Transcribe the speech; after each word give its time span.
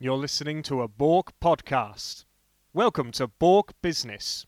You're 0.00 0.16
listening 0.16 0.62
to 0.62 0.82
a 0.82 0.86
Bork 0.86 1.32
podcast. 1.40 2.24
Welcome 2.72 3.10
to 3.10 3.26
Bork 3.26 3.72
Business. 3.82 4.46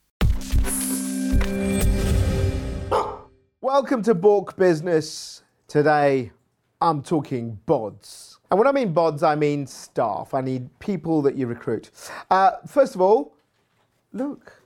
Welcome 3.61 4.05
to 4.05 4.15
Bork 4.15 4.57
Business. 4.57 5.43
Today, 5.67 6.31
I'm 6.81 7.03
talking 7.03 7.59
bods. 7.67 8.37
And 8.49 8.59
when 8.61 8.69
I 8.69 8.71
mean 8.71 8.95
bods, 8.95 9.25
I 9.25 9.35
mean 9.35 9.67
staff. 9.67 10.35
I 10.35 10.41
need 10.41 10.79
people 10.79 11.21
that 11.23 11.34
you 11.34 11.48
recruit. 11.48 11.91
Uh, 12.30 12.53
first 12.69 12.95
of 12.95 13.01
all, 13.01 13.35
look, 14.12 14.62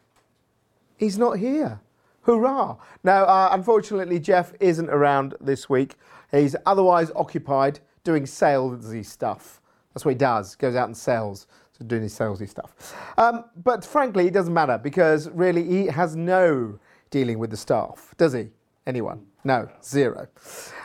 he's 0.98 1.16
not 1.16 1.38
here. 1.38 1.80
Hurrah! 2.24 2.76
Now, 3.02 3.24
uh, 3.24 3.48
unfortunately, 3.52 4.20
Jeff 4.20 4.52
isn't 4.60 4.90
around 4.90 5.34
this 5.40 5.66
week. 5.66 5.94
He's 6.30 6.54
otherwise 6.66 7.10
occupied 7.16 7.80
doing 8.04 8.24
salesy 8.24 9.02
stuff. 9.02 9.62
That's 9.94 10.04
what 10.04 10.12
he 10.12 10.18
does. 10.18 10.56
Goes 10.56 10.74
out 10.74 10.88
and 10.88 10.96
sells, 10.96 11.46
so 11.78 11.84
doing 11.84 12.02
his 12.02 12.18
salesy 12.18 12.48
stuff. 12.48 12.94
Um, 13.16 13.44
but 13.62 13.84
frankly, 13.84 14.26
it 14.26 14.34
doesn't 14.34 14.52
matter 14.52 14.78
because 14.78 15.30
really 15.30 15.64
he 15.64 15.86
has 15.86 16.16
no 16.16 16.78
dealing 17.10 17.38
with 17.38 17.50
the 17.50 17.56
staff, 17.56 18.14
does 18.18 18.32
he? 18.32 18.48
Anyone? 18.86 19.24
No, 19.44 19.68
zero. 19.82 20.26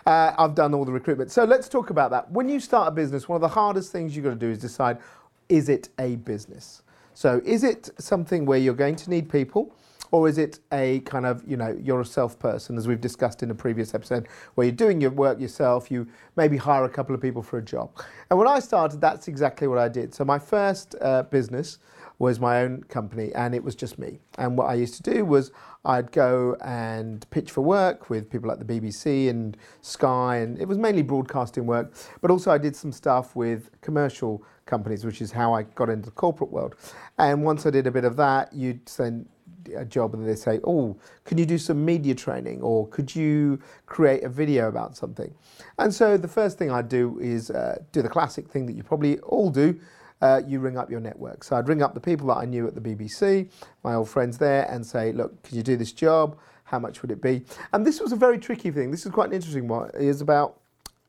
Uh, 0.05 0.34
I've 0.38 0.53
done 0.53 0.73
all 0.73 0.86
the 0.86 0.91
recruitment. 0.91 1.31
So 1.31 1.44
let's 1.44 1.67
talk 1.67 1.90
about 1.90 2.12
that. 2.12 2.30
When 2.31 2.48
you 2.48 2.59
start 2.59 2.88
a 2.88 2.91
business, 2.91 3.27
one 3.27 3.36
of 3.36 3.41
the 3.41 3.48
hardest 3.48 3.91
things 3.91 4.16
you've 4.16 4.26
got 4.26 4.31
to 4.31 4.36
do 4.36 4.50
is 4.50 4.59
decide 4.59 5.00
is 5.48 5.70
it 5.70 5.89
a 5.98 6.17
business? 6.17 6.84
So 7.14 7.41
is 7.44 7.64
it 7.64 7.89
something 7.98 8.45
where 8.45 8.59
you're 8.59 8.73
going 8.73 8.95
to 8.98 9.09
need 9.09 9.30
people? 9.30 9.76
Or 10.12 10.27
is 10.27 10.38
it 10.38 10.59
a 10.72 11.02
kind 11.02 11.26
of, 11.26 11.44
you 11.48 11.58
know, 11.58 11.77
you're 11.81 12.02
a 12.02 12.05
self 12.05 12.40
person, 12.40 12.77
as 12.77 12.88
we've 12.88 13.02
discussed 13.02 13.44
in 13.44 13.52
a 13.52 13.55
previous 13.55 13.94
episode, 13.94 14.27
where 14.55 14.66
you're 14.66 14.76
doing 14.76 15.02
your 15.02 15.12
work 15.12 15.40
yourself, 15.40 15.91
you 15.91 16.08
maybe 16.36 16.58
hire 16.58 16.84
a 16.86 16.90
couple 16.90 17.13
of 17.13 17.22
people 17.22 17.41
for 17.44 17.58
a 17.58 17.63
job. 17.63 17.91
And 18.30 18.40
when 18.40 18.48
I 18.48 18.59
started, 18.59 19.02
that's 19.02 19.27
exactly 19.27 19.67
what 19.67 19.77
I 19.77 19.90
did. 19.90 20.14
So 20.14 20.26
my 20.26 20.40
first 20.40 20.95
uh, 21.02 21.23
business 21.23 21.80
was 22.20 22.38
my 22.40 22.62
own 22.62 22.84
company 22.84 23.31
and 23.34 23.55
it 23.55 23.64
was 23.64 23.75
just 23.75 23.97
me. 23.97 24.19
And 24.38 24.58
what 24.58 24.66
I 24.66 24.73
used 24.73 24.95
to 24.95 25.03
do 25.03 25.23
was 25.23 25.52
I'd 25.86 26.12
go 26.12 26.58
and 26.62 27.28
pitch 27.30 27.50
for 27.52 27.62
work 27.62 28.09
with 28.09 28.30
people 28.30 28.50
like 28.50 28.59
the 28.59 28.66
BBC 28.66 29.30
and 29.30 29.56
Sky, 29.81 30.38
and 30.38 30.59
it 30.59 30.67
was 30.67 30.78
mainly 30.78 31.02
broadcasting 31.02 31.66
work, 31.66 31.94
but 32.22 32.30
also 32.30 32.52
I 32.52 32.58
did 32.58 32.75
some 32.75 32.91
stuff 32.91 33.36
with 33.38 33.69
commercial 33.81 34.44
companies, 34.66 35.06
which 35.06 35.22
is 35.22 35.31
how 35.31 35.53
I 35.53 35.64
got 35.64 35.89
into 35.89 36.06
the 36.08 36.12
corporate 36.12 36.52
world. 36.52 36.75
And 37.17 37.44
once 37.44 37.66
I 37.66 37.69
did 37.69 37.88
a 37.88 37.91
bit 37.91 38.03
of 38.03 38.17
that, 38.17 38.52
you'd 38.53 38.88
send 38.88 39.28
a 39.76 39.86
job 39.86 40.14
and 40.14 40.28
they 40.28 40.36
say, 40.36 40.60
oh, 40.64 40.98
can 41.26 41.38
you 41.38 41.46
do 41.46 41.58
some 41.58 41.84
media 41.84 42.16
training 42.16 42.62
or 42.62 42.88
could 42.88 43.16
you 43.16 43.60
create 43.86 44.24
a 44.24 44.30
video 44.30 44.68
about 44.68 44.96
something? 44.96 45.34
And 45.78 45.94
so 45.94 46.18
the 46.18 46.28
first 46.28 46.58
thing 46.58 46.72
I'd 46.72 46.90
do 46.90 47.20
is 47.20 47.50
uh, 47.52 47.80
do 47.92 48.02
the 48.02 48.10
classic 48.10 48.48
thing 48.48 48.66
that 48.66 48.74
you 48.74 48.84
probably 48.84 49.20
all 49.20 49.50
do. 49.50 49.80
Uh, 50.22 50.42
you 50.46 50.60
ring 50.60 50.78
up 50.78 50.92
your 50.92 51.00
network. 51.00 51.46
So 51.46 51.56
I'd 51.56 51.70
ring 51.70 51.82
up 51.82 51.94
the 51.94 52.02
people 52.02 52.28
that 52.28 52.38
I 52.38 52.46
knew 52.46 52.68
at 52.68 52.76
the 52.76 52.82
BBC, 52.82 53.50
my 53.86 53.96
old 53.96 54.10
friends 54.10 54.38
there, 54.38 54.70
and 54.70 54.86
say, 54.86 55.14
look, 55.14 55.42
could 55.44 55.56
you 55.56 55.64
do 55.64 55.78
this 55.78 55.94
job? 55.94 56.38
How 56.66 56.78
much 56.78 57.02
would 57.02 57.12
it 57.12 57.22
be? 57.22 57.46
And 57.72 57.86
this 57.86 58.02
was 58.02 58.12
a 58.12 58.18
very 58.18 58.38
tricky 58.38 58.70
thing. 58.70 58.92
This 58.92 59.06
is 59.06 59.14
quite 59.14 59.30
an 59.30 59.36
interesting 59.36 59.70
one. 59.70 59.90
It 59.94 60.02
is 60.02 60.20
about 60.20 60.60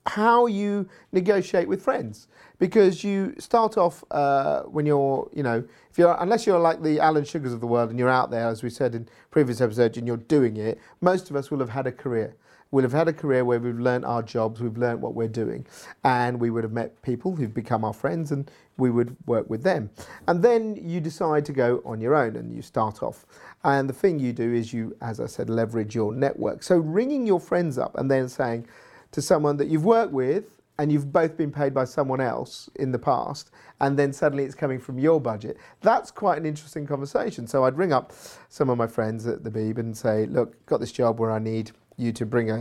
how 0.06 0.47
you 0.47 0.89
negotiate 1.12 1.69
with 1.69 1.83
friends. 1.83 2.29
Because 2.59 3.03
you 3.03 3.34
start 3.39 3.79
off 3.79 4.05
uh, 4.11 4.62
when 4.62 4.84
you're 4.84 5.31
you 5.34 5.43
know 5.43 5.65
if 5.91 5.98
you're 5.98 6.17
unless 6.20 6.47
you're 6.47 6.59
like 6.59 6.83
the 6.83 7.01
Alan 7.01 7.25
Sugars 7.25 7.53
of 7.53 7.61
the 7.61 7.67
world 7.67 7.91
and 7.91 7.98
you're 7.98 8.11
out 8.11 8.31
there 8.31 8.48
as 8.48 8.62
we 8.62 8.69
said 8.71 8.95
in 8.95 9.09
previous 9.31 9.61
episodes 9.61 9.97
and 9.97 10.06
you're 10.06 10.19
doing 10.19 10.56
it 10.56 10.78
most 11.01 11.31
of 11.31 11.37
us 11.37 11.51
will 11.51 11.59
have 11.61 11.71
had 11.71 11.87
a 11.87 11.93
career. 11.93 12.34
We'll 12.73 12.84
have 12.84 12.93
had 12.93 13.09
a 13.09 13.12
career 13.12 13.45
where 13.45 13.59
we've 13.59 13.81
learned 13.81 14.05
our 14.05 14.23
jobs 14.23 14.61
we've 14.61 14.77
learned 14.77 15.03
what 15.03 15.15
we're 15.15 15.27
doing 15.27 15.67
and 16.05 16.39
we 16.39 16.51
would 16.51 16.62
have 16.62 16.73
met 16.73 17.01
people 17.03 17.34
who've 17.34 17.53
become 17.53 17.83
our 17.83 17.95
friends 17.95 18.31
and 18.31 18.48
we 18.77 18.91
would 18.91 19.17
work 19.27 19.48
with 19.51 19.62
them. 19.62 19.91
And 20.28 20.43
then 20.43 20.77
you 20.77 21.01
decide 21.01 21.45
to 21.47 21.53
go 21.53 21.83
on 21.84 22.01
your 22.01 22.15
own 22.15 22.37
and 22.37 22.55
you 22.55 22.62
start 22.62 23.03
off. 23.03 23.27
And 23.65 23.89
the 23.89 23.95
thing 23.95 24.21
you 24.21 24.33
do 24.33 24.53
is 24.53 24.73
you 24.73 24.97
as 25.01 25.19
I 25.19 25.27
said 25.27 25.51
leverage 25.51 25.95
your 25.95 26.15
network. 26.15 26.62
So 26.62 26.77
ringing 26.77 27.27
your 27.27 27.41
friends 27.41 27.78
up 27.78 27.97
and 27.97 28.10
then 28.10 28.28
saying 28.28 28.66
to 29.12 29.22
someone 29.22 29.56
that 29.56 29.69
you've 29.69 29.84
worked 29.84 30.12
with 30.12 30.60
and 30.81 30.91
you've 30.91 31.12
both 31.12 31.37
been 31.37 31.53
paid 31.53 31.75
by 31.75 31.84
someone 31.84 32.22
else 32.22 32.71
in 32.76 32.91
the 32.91 32.98
past, 32.98 33.50
and 33.81 33.98
then 33.98 34.15
suddenly 34.15 34.44
it's 34.44 34.54
coming 34.54 34.78
from 34.78 34.98
your 34.98 35.21
budget. 35.21 35.59
That's 35.82 36.10
quite 36.10 36.38
an 36.38 36.47
interesting 36.47 36.87
conversation. 36.87 37.47
So 37.47 37.65
I'd 37.65 37.76
ring 37.76 37.93
up 37.93 38.15
some 38.48 38.71
of 38.71 38.78
my 38.78 38.87
friends 38.87 39.26
at 39.26 39.44
the 39.44 39.50
Beeb 39.50 39.76
and 39.76 39.94
say, 39.94 40.25
"Look, 40.25 40.65
got 40.65 40.81
this 40.81 40.91
job 40.91 41.21
where 41.21 41.31
I 41.31 41.38
need 41.38 41.72
you 41.98 42.12
to 42.12 42.25
bring 42.25 42.50
a, 42.50 42.60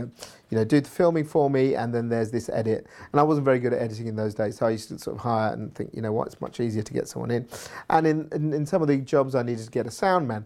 you 0.50 0.58
know, 0.58 0.64
do 0.64 0.82
the 0.82 0.90
filming 0.90 1.24
for 1.24 1.48
me, 1.48 1.74
and 1.74 1.94
then 1.94 2.10
there's 2.10 2.30
this 2.30 2.50
edit." 2.50 2.86
And 3.10 3.18
I 3.18 3.22
wasn't 3.22 3.46
very 3.46 3.58
good 3.58 3.72
at 3.72 3.80
editing 3.80 4.06
in 4.06 4.16
those 4.16 4.34
days, 4.34 4.58
so 4.58 4.66
I 4.66 4.70
used 4.70 4.88
to 4.88 4.98
sort 4.98 5.16
of 5.16 5.22
hire 5.22 5.54
and 5.54 5.74
think, 5.74 5.94
you 5.94 6.02
know 6.02 6.12
what, 6.12 6.26
it's 6.26 6.42
much 6.42 6.60
easier 6.60 6.82
to 6.82 6.92
get 6.92 7.08
someone 7.08 7.30
in. 7.30 7.48
And 7.88 8.06
in, 8.06 8.28
in, 8.32 8.52
in 8.52 8.66
some 8.66 8.82
of 8.82 8.88
the 8.88 8.98
jobs, 8.98 9.34
I 9.34 9.42
needed 9.42 9.64
to 9.64 9.70
get 9.70 9.86
a 9.86 9.90
sound 9.90 10.28
man. 10.28 10.44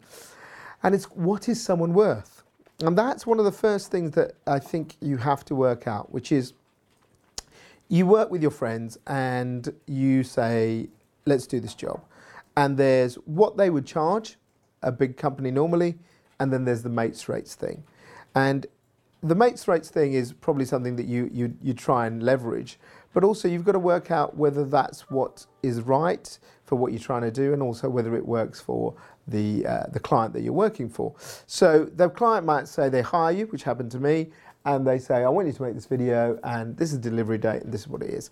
And 0.85 0.95
it's 0.95 1.07
what 1.07 1.49
is 1.49 1.61
someone 1.61 1.93
worth? 1.93 2.34
And 2.81 2.99
that's 2.99 3.27
one 3.27 3.39
of 3.39 3.45
the 3.45 3.53
first 3.53 3.91
things 3.91 4.13
that 4.13 4.35
I 4.47 4.59
think 4.59 4.97
you 5.01 5.17
have 5.19 5.45
to 5.47 5.55
work 5.55 5.87
out, 5.87 6.13
which 6.13 6.33
is 6.33 6.55
you 7.89 8.07
work 8.07 8.31
with 8.31 8.43
your 8.43 8.51
friends 8.51 8.99
and 9.07 9.73
you 9.87 10.25
say, 10.25 10.89
let's 11.27 11.47
do 11.47 11.61
this 11.61 11.75
job. 11.75 12.03
And 12.57 12.77
there's 12.77 13.15
what 13.27 13.57
they 13.57 13.71
would 13.71 13.87
charge, 13.87 14.37
a 14.83 14.91
big 14.91 15.17
company 15.17 15.51
normally, 15.51 15.97
and 16.41 16.53
then 16.53 16.65
there's 16.65 16.83
the 16.83 16.89
mates 16.89 17.29
rates 17.29 17.55
thing. 17.55 17.85
And 18.35 18.67
the 19.23 19.35
mates 19.35 19.69
rates 19.69 19.89
thing 19.89 20.13
is 20.13 20.33
probably 20.33 20.65
something 20.65 20.97
that 20.97 21.07
you, 21.07 21.31
you, 21.33 21.57
you 21.63 21.75
try 21.75 22.07
and 22.07 22.23
leverage, 22.23 22.79
but 23.13 23.25
also 23.25 23.49
you've 23.49 23.65
got 23.65 23.73
to 23.73 23.79
work 23.79 24.11
out 24.11 24.37
whether 24.37 24.65
that's 24.65 25.09
what 25.11 25.47
is 25.63 25.81
right 25.81 26.39
for 26.75 26.81
what 26.81 26.91
you're 26.91 27.01
trying 27.01 27.23
to 27.23 27.31
do 27.31 27.53
and 27.53 27.63
also 27.63 27.89
whether 27.89 28.17
it 28.17 28.27
works 28.27 28.61
for 28.61 28.93
the, 29.29 29.65
uh, 29.65 29.87
the 29.93 30.01
client 30.01 30.33
that 30.33 30.43
you're 30.43 30.53
working 30.53 30.89
for. 30.89 31.15
So 31.47 31.85
the 31.85 32.11
client 32.11 32.45
might 32.45 32.67
say 32.67 32.89
they 32.89 33.01
hire 33.01 33.31
you, 33.31 33.47
which 33.47 33.63
happened 33.63 33.93
to 33.93 34.01
me, 34.01 34.33
and 34.65 34.85
they 34.85 34.99
say, 34.99 35.23
I 35.23 35.29
want 35.29 35.47
you 35.47 35.53
to 35.53 35.63
make 35.63 35.75
this 35.75 35.87
video, 35.87 36.37
and 36.43 36.77
this 36.77 36.93
is 36.93 36.99
delivery 36.99 37.39
date, 37.39 37.63
and 37.63 37.73
this 37.73 37.83
is 37.83 37.89
what 37.89 38.03
it 38.03 38.11
is. 38.11 38.31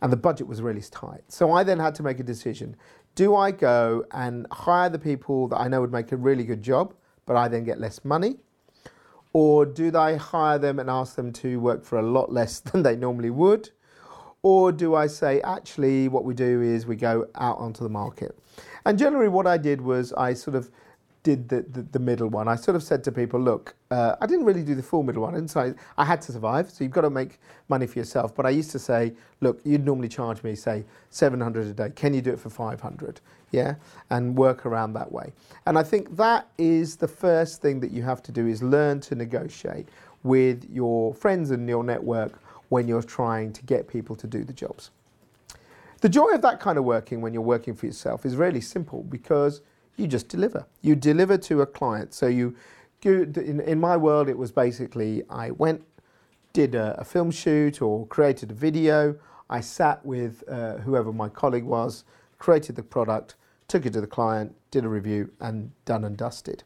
And 0.00 0.10
the 0.10 0.16
budget 0.16 0.46
was 0.46 0.62
really 0.62 0.80
tight. 0.80 1.20
So 1.28 1.52
I 1.52 1.64
then 1.64 1.78
had 1.78 1.94
to 1.96 2.02
make 2.02 2.18
a 2.18 2.22
decision. 2.22 2.76
Do 3.14 3.36
I 3.36 3.50
go 3.50 4.06
and 4.12 4.46
hire 4.50 4.88
the 4.88 4.98
people 4.98 5.48
that 5.48 5.60
I 5.60 5.68
know 5.68 5.82
would 5.82 5.92
make 5.92 6.12
a 6.12 6.16
really 6.16 6.44
good 6.44 6.62
job, 6.62 6.94
but 7.26 7.36
I 7.36 7.48
then 7.48 7.62
get 7.62 7.78
less 7.78 8.06
money? 8.06 8.36
Or 9.34 9.66
do 9.66 9.94
I 9.94 10.16
hire 10.16 10.58
them 10.58 10.78
and 10.78 10.88
ask 10.88 11.14
them 11.14 11.30
to 11.34 11.60
work 11.60 11.84
for 11.84 11.98
a 11.98 12.02
lot 12.02 12.32
less 12.32 12.58
than 12.70 12.84
they 12.84 12.96
normally 12.96 13.30
would? 13.30 13.68
Or 14.42 14.72
do 14.72 14.94
I 14.94 15.06
say, 15.06 15.40
actually, 15.42 16.08
what 16.08 16.24
we 16.24 16.34
do 16.34 16.60
is 16.60 16.84
we 16.84 16.96
go 16.96 17.28
out 17.36 17.58
onto 17.58 17.84
the 17.84 17.90
market? 17.90 18.36
And 18.84 18.98
generally, 18.98 19.28
what 19.28 19.46
I 19.46 19.56
did 19.56 19.80
was 19.80 20.12
I 20.14 20.34
sort 20.34 20.56
of 20.56 20.70
did 21.22 21.48
the, 21.48 21.62
the, 21.62 21.82
the 21.82 21.98
middle 22.00 22.28
one. 22.28 22.48
I 22.48 22.56
sort 22.56 22.74
of 22.74 22.82
said 22.82 23.04
to 23.04 23.12
people, 23.12 23.40
look, 23.40 23.76
uh, 23.92 24.16
I 24.20 24.26
didn't 24.26 24.44
really 24.44 24.64
do 24.64 24.74
the 24.74 24.82
full 24.82 25.04
middle 25.04 25.22
one. 25.22 25.36
And 25.36 25.48
so 25.48 25.60
I, 25.60 26.02
I 26.02 26.04
had 26.04 26.20
to 26.22 26.32
survive. 26.32 26.68
So 26.70 26.82
you've 26.82 26.92
got 26.92 27.02
to 27.02 27.10
make 27.10 27.38
money 27.68 27.86
for 27.86 27.98
yourself. 27.98 28.34
But 28.34 28.44
I 28.44 28.50
used 28.50 28.72
to 28.72 28.80
say, 28.80 29.12
look, 29.40 29.60
you'd 29.64 29.84
normally 29.84 30.08
charge 30.08 30.42
me, 30.42 30.56
say, 30.56 30.84
700 31.10 31.66
a 31.68 31.72
day. 31.72 31.90
Can 31.94 32.12
you 32.12 32.20
do 32.20 32.32
it 32.32 32.40
for 32.40 32.50
500? 32.50 33.20
Yeah. 33.52 33.76
And 34.10 34.36
work 34.36 34.66
around 34.66 34.94
that 34.94 35.12
way. 35.12 35.32
And 35.66 35.78
I 35.78 35.84
think 35.84 36.16
that 36.16 36.48
is 36.58 36.96
the 36.96 37.08
first 37.08 37.62
thing 37.62 37.78
that 37.80 37.92
you 37.92 38.02
have 38.02 38.22
to 38.24 38.32
do 38.32 38.48
is 38.48 38.60
learn 38.60 38.98
to 39.02 39.14
negotiate 39.14 39.88
with 40.24 40.68
your 40.70 41.14
friends 41.14 41.50
and 41.52 41.68
your 41.68 41.84
network 41.84 42.40
when 42.72 42.88
you're 42.88 43.02
trying 43.02 43.52
to 43.52 43.62
get 43.64 43.86
people 43.86 44.16
to 44.16 44.26
do 44.26 44.44
the 44.44 44.52
jobs. 44.54 44.90
The 46.00 46.08
joy 46.08 46.30
of 46.30 46.40
that 46.40 46.58
kind 46.58 46.78
of 46.78 46.84
working 46.84 47.20
when 47.20 47.34
you're 47.34 47.42
working 47.42 47.74
for 47.74 47.84
yourself 47.84 48.24
is 48.24 48.34
really 48.34 48.62
simple 48.62 49.02
because 49.02 49.60
you 49.98 50.06
just 50.06 50.26
deliver. 50.28 50.64
You 50.80 50.96
deliver 50.96 51.36
to 51.36 51.60
a 51.60 51.66
client. 51.66 52.14
So 52.14 52.28
you, 52.28 52.56
in, 53.04 53.78
my 53.78 53.98
world, 53.98 54.30
it 54.30 54.38
was 54.38 54.50
basically 54.50 55.22
I 55.28 55.50
went, 55.50 55.84
did 56.54 56.74
a, 56.74 56.98
a 56.98 57.04
film 57.04 57.30
shoot 57.30 57.82
or 57.82 58.06
created 58.06 58.50
a 58.50 58.54
video. 58.54 59.16
I 59.50 59.60
sat 59.60 60.02
with 60.02 60.42
uh, 60.48 60.78
whoever 60.78 61.12
my 61.12 61.28
colleague 61.28 61.64
was, 61.64 62.04
created 62.38 62.76
the 62.76 62.82
product, 62.82 63.34
took 63.68 63.84
it 63.84 63.92
to 63.92 64.00
the 64.00 64.06
client, 64.06 64.56
did 64.70 64.86
a 64.86 64.88
review, 64.88 65.30
and 65.40 65.72
done 65.84 66.04
and 66.04 66.16
dusted. 66.16 66.64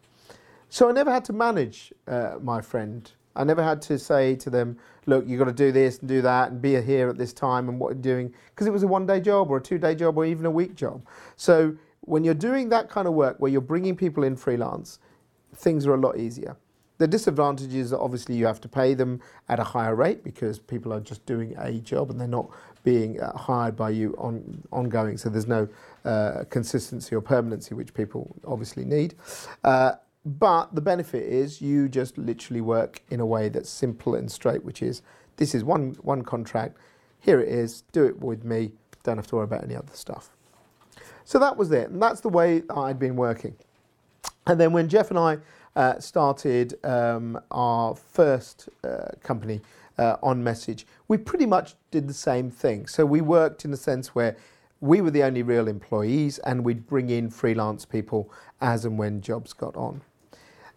So 0.69 0.88
I 0.88 0.93
never 0.93 1.11
had 1.11 1.25
to 1.25 1.32
manage 1.32 1.93
uh, 2.06 2.37
my 2.41 2.61
friend 2.61 3.11
I 3.37 3.44
never 3.44 3.62
had 3.62 3.83
to 3.83 3.99
say 3.99 4.35
to 4.37 4.50
them, 4.50 4.79
look, 5.06 5.27
you've 5.27 5.38
got 5.38 5.47
to 5.47 5.53
do 5.53 5.73
this 5.73 5.99
and 6.00 6.09
do 6.09 6.23
that 6.23 6.50
and 6.50 6.61
be 6.61 6.81
here 6.81 7.09
at 7.09 7.19
this 7.19 7.33
time 7.33 7.69
and 7.69 7.79
what 7.79 7.88
you're 7.94 8.03
doing, 8.03 8.35
because 8.50 8.67
it 8.67 8.73
was 8.73 8.83
a 8.83 8.88
one 8.88 9.06
day 9.06 9.21
job 9.21 9.50
or 9.50 9.59
a 9.59 9.61
two 9.61 9.79
day 9.79 9.94
job 9.94 10.17
or 10.19 10.25
even 10.25 10.47
a 10.47 10.50
week 10.50 10.75
job. 10.75 11.06
So 11.37 11.77
when 12.00 12.25
you're 12.25 12.35
doing 12.35 12.69
that 12.71 12.88
kind 12.88 13.06
of 13.06 13.15
work 13.15 13.37
where 13.38 13.50
you're 13.50 13.61
bringing 13.61 13.97
people 13.97 14.25
in 14.25 14.37
freelance, 14.37 14.99
things 15.55 15.87
are 15.87 15.94
a 15.94 15.99
lot 15.99 16.19
easier. 16.19 16.56
The 16.99 17.06
disadvantage 17.06 17.75
is 17.75 17.91
that 17.91 17.99
obviously 17.99 18.37
you 18.37 18.47
have 18.47 18.61
to 18.62 18.69
pay 18.69 18.94
them 18.94 19.21
at 19.50 19.59
a 19.59 19.65
higher 19.65 19.94
rate 19.94 20.25
because 20.25 20.59
people 20.59 20.94
are 20.94 21.00
just 21.00 21.27
doing 21.27 21.55
a 21.59 21.73
job 21.73 22.11
and 22.11 22.19
they're 22.19 22.27
not 22.27 22.49
being 22.85 23.21
uh, 23.21 23.37
hired 23.37 23.77
by 23.77 23.91
you 23.91 24.15
on 24.17 24.62
ongoing. 24.73 25.19
So 25.19 25.29
there's 25.29 25.47
no 25.47 25.69
uh, 26.06 26.44
consistency 26.49 27.15
or 27.15 27.21
permanency, 27.21 27.75
which 27.75 27.93
people 27.93 28.35
obviously 28.47 28.85
need. 28.85 29.15
Uh, 29.62 29.97
but 30.26 30.75
the 30.75 30.81
benefit 30.81 31.23
is 31.23 31.62
you 31.62 31.88
just 31.88 32.19
literally 32.19 32.61
work 32.61 33.00
in 33.11 33.20
a 33.20 33.26
way 33.26 33.49
that's 33.49 33.70
simple 33.70 34.17
and 34.17 34.31
straight, 34.31 34.64
which 34.64 34.82
is 34.82 35.00
this 35.37 35.55
is 35.55 35.62
one, 35.62 35.96
one 36.02 36.23
contract, 36.23 36.76
here 37.20 37.40
it 37.40 37.49
is, 37.49 37.82
do 37.93 38.05
it 38.05 38.20
with 38.20 38.44
me, 38.44 38.73
don't 39.05 39.19
have 39.19 39.28
to 39.28 39.37
worry 39.37 39.44
about 39.44 39.62
any 39.62 39.76
other 39.76 39.93
stuff. 39.93 40.31
So 41.25 41.38
that 41.38 41.56
was 41.56 41.70
it, 41.70 41.90
and 41.90 42.02
that's 42.02 42.20
the 42.20 42.28
way 42.28 42.64
I'd 42.70 42.99
been 42.99 43.14
working. 43.14 43.55
And 44.49 44.58
then 44.58 44.73
when 44.73 44.88
Jeff 44.88 45.11
and 45.11 45.19
I 45.19 45.38
uh, 45.76 46.00
started 46.00 46.75
um, 46.84 47.38
our 47.52 47.94
first 47.94 48.69
uh, 48.82 49.11
company 49.22 49.61
uh, 49.96 50.17
on 50.25 50.43
Message, 50.43 50.88
we 51.06 51.19
pretty 51.19 51.46
much 51.46 51.76
did 51.93 52.08
the 52.08 52.14
same 52.14 52.50
thing. 52.50 52.88
So 52.88 53.06
we 53.06 53.20
worked 53.20 53.64
in 53.64 53.72
a 53.72 53.76
sense 53.76 54.12
where 54.14 54.37
we 54.81 55.00
were 55.00 55.11
the 55.11 55.22
only 55.22 55.43
real 55.43 55.69
employees 55.69 56.38
and 56.40 56.64
we'd 56.64 56.87
bring 56.87 57.11
in 57.11 57.31
freelance 57.31 57.84
people 57.84 58.32
as 58.61 58.84
and 58.84 58.99
when 58.99 59.20
jobs 59.20 59.52
got 59.52 59.76
on. 59.76 60.02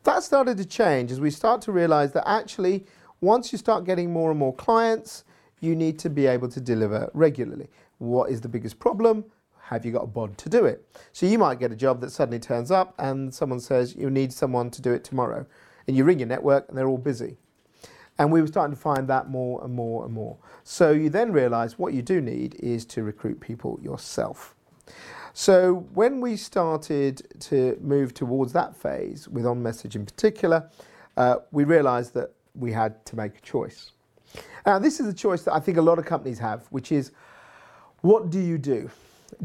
That 0.04 0.24
started 0.24 0.58
to 0.58 0.66
change 0.66 1.12
as 1.12 1.20
we 1.20 1.30
start 1.30 1.62
to 1.64 1.72
realize 1.72 2.14
that 2.14 2.28
actually, 2.28 2.86
once 3.20 3.52
you 3.52 3.58
start 3.58 3.84
getting 3.84 4.14
more 4.14 4.32
and 4.32 4.40
more 4.40 4.56
clients, 4.56 5.26
you 5.60 5.76
need 5.76 6.00
to 6.00 6.10
be 6.10 6.26
able 6.26 6.48
to 6.50 6.62
deliver 6.62 7.12
regularly. 7.14 7.68
What 7.98 8.32
is 8.32 8.40
the 8.40 8.48
biggest 8.48 8.80
problem? 8.80 9.26
Have 9.62 9.86
you 9.86 9.92
got 9.92 10.06
a 10.06 10.08
bod 10.08 10.38
to 10.38 10.50
do 10.50 10.66
it? 10.66 10.86
So 11.12 11.26
you 11.26 11.38
might 11.38 11.60
get 11.60 11.72
a 11.72 11.76
job 11.76 12.00
that 12.02 12.12
suddenly 12.12 12.40
turns 12.40 12.72
up 12.72 12.96
and 12.98 13.34
someone 13.34 13.60
says 13.60 13.96
you 13.96 14.10
need 14.10 14.32
someone 14.32 14.72
to 14.72 14.82
do 14.82 14.94
it 14.94 15.04
tomorrow. 15.04 15.46
And 15.86 15.98
you 15.98 16.06
ring 16.06 16.20
your 16.20 16.28
network 16.28 16.70
and 16.70 16.78
they're 16.78 16.88
all 16.88 16.98
busy. 16.98 17.38
And 18.18 18.32
we 18.32 18.42
were 18.42 18.48
starting 18.48 18.76
to 18.76 18.82
find 18.82 19.08
that 19.10 19.30
more 19.30 19.64
and 19.64 19.74
more 19.74 20.06
and 20.06 20.14
more. 20.14 20.38
So 20.64 20.92
you 20.92 21.10
then 21.10 21.32
realize 21.34 21.78
what 21.78 21.94
you 21.94 22.02
do 22.02 22.22
need 22.22 22.56
is 22.56 22.86
to 22.88 23.04
recruit 23.04 23.42
people 23.42 23.80
yourself. 23.82 24.56
So 25.40 25.88
when 25.94 26.20
we 26.20 26.36
started 26.36 27.26
to 27.44 27.78
move 27.80 28.14
towards 28.14 28.52
that 28.52 28.76
phase 28.76 29.26
with 29.30 29.46
On 29.46 29.64
Message 29.64 29.96
in 29.96 30.06
particular, 30.06 30.70
uh, 31.16 31.38
we 31.52 31.64
realized 31.64 32.14
that 32.16 32.34
we 32.56 32.74
had 32.74 33.06
to 33.06 33.16
make 33.16 33.38
a 33.38 33.40
choice. 33.40 33.94
Now, 34.66 34.80
this 34.80 35.00
is 35.00 35.08
a 35.08 35.14
choice 35.14 35.44
that 35.44 35.54
I 35.54 35.62
think 35.62 35.78
a 35.78 35.82
lot 35.82 35.98
of 35.98 36.06
companies 36.06 36.40
have, 36.40 36.68
which 36.72 36.92
is 36.92 37.14
what 38.02 38.30
do 38.30 38.38
you 38.42 38.58
do? 38.58 38.92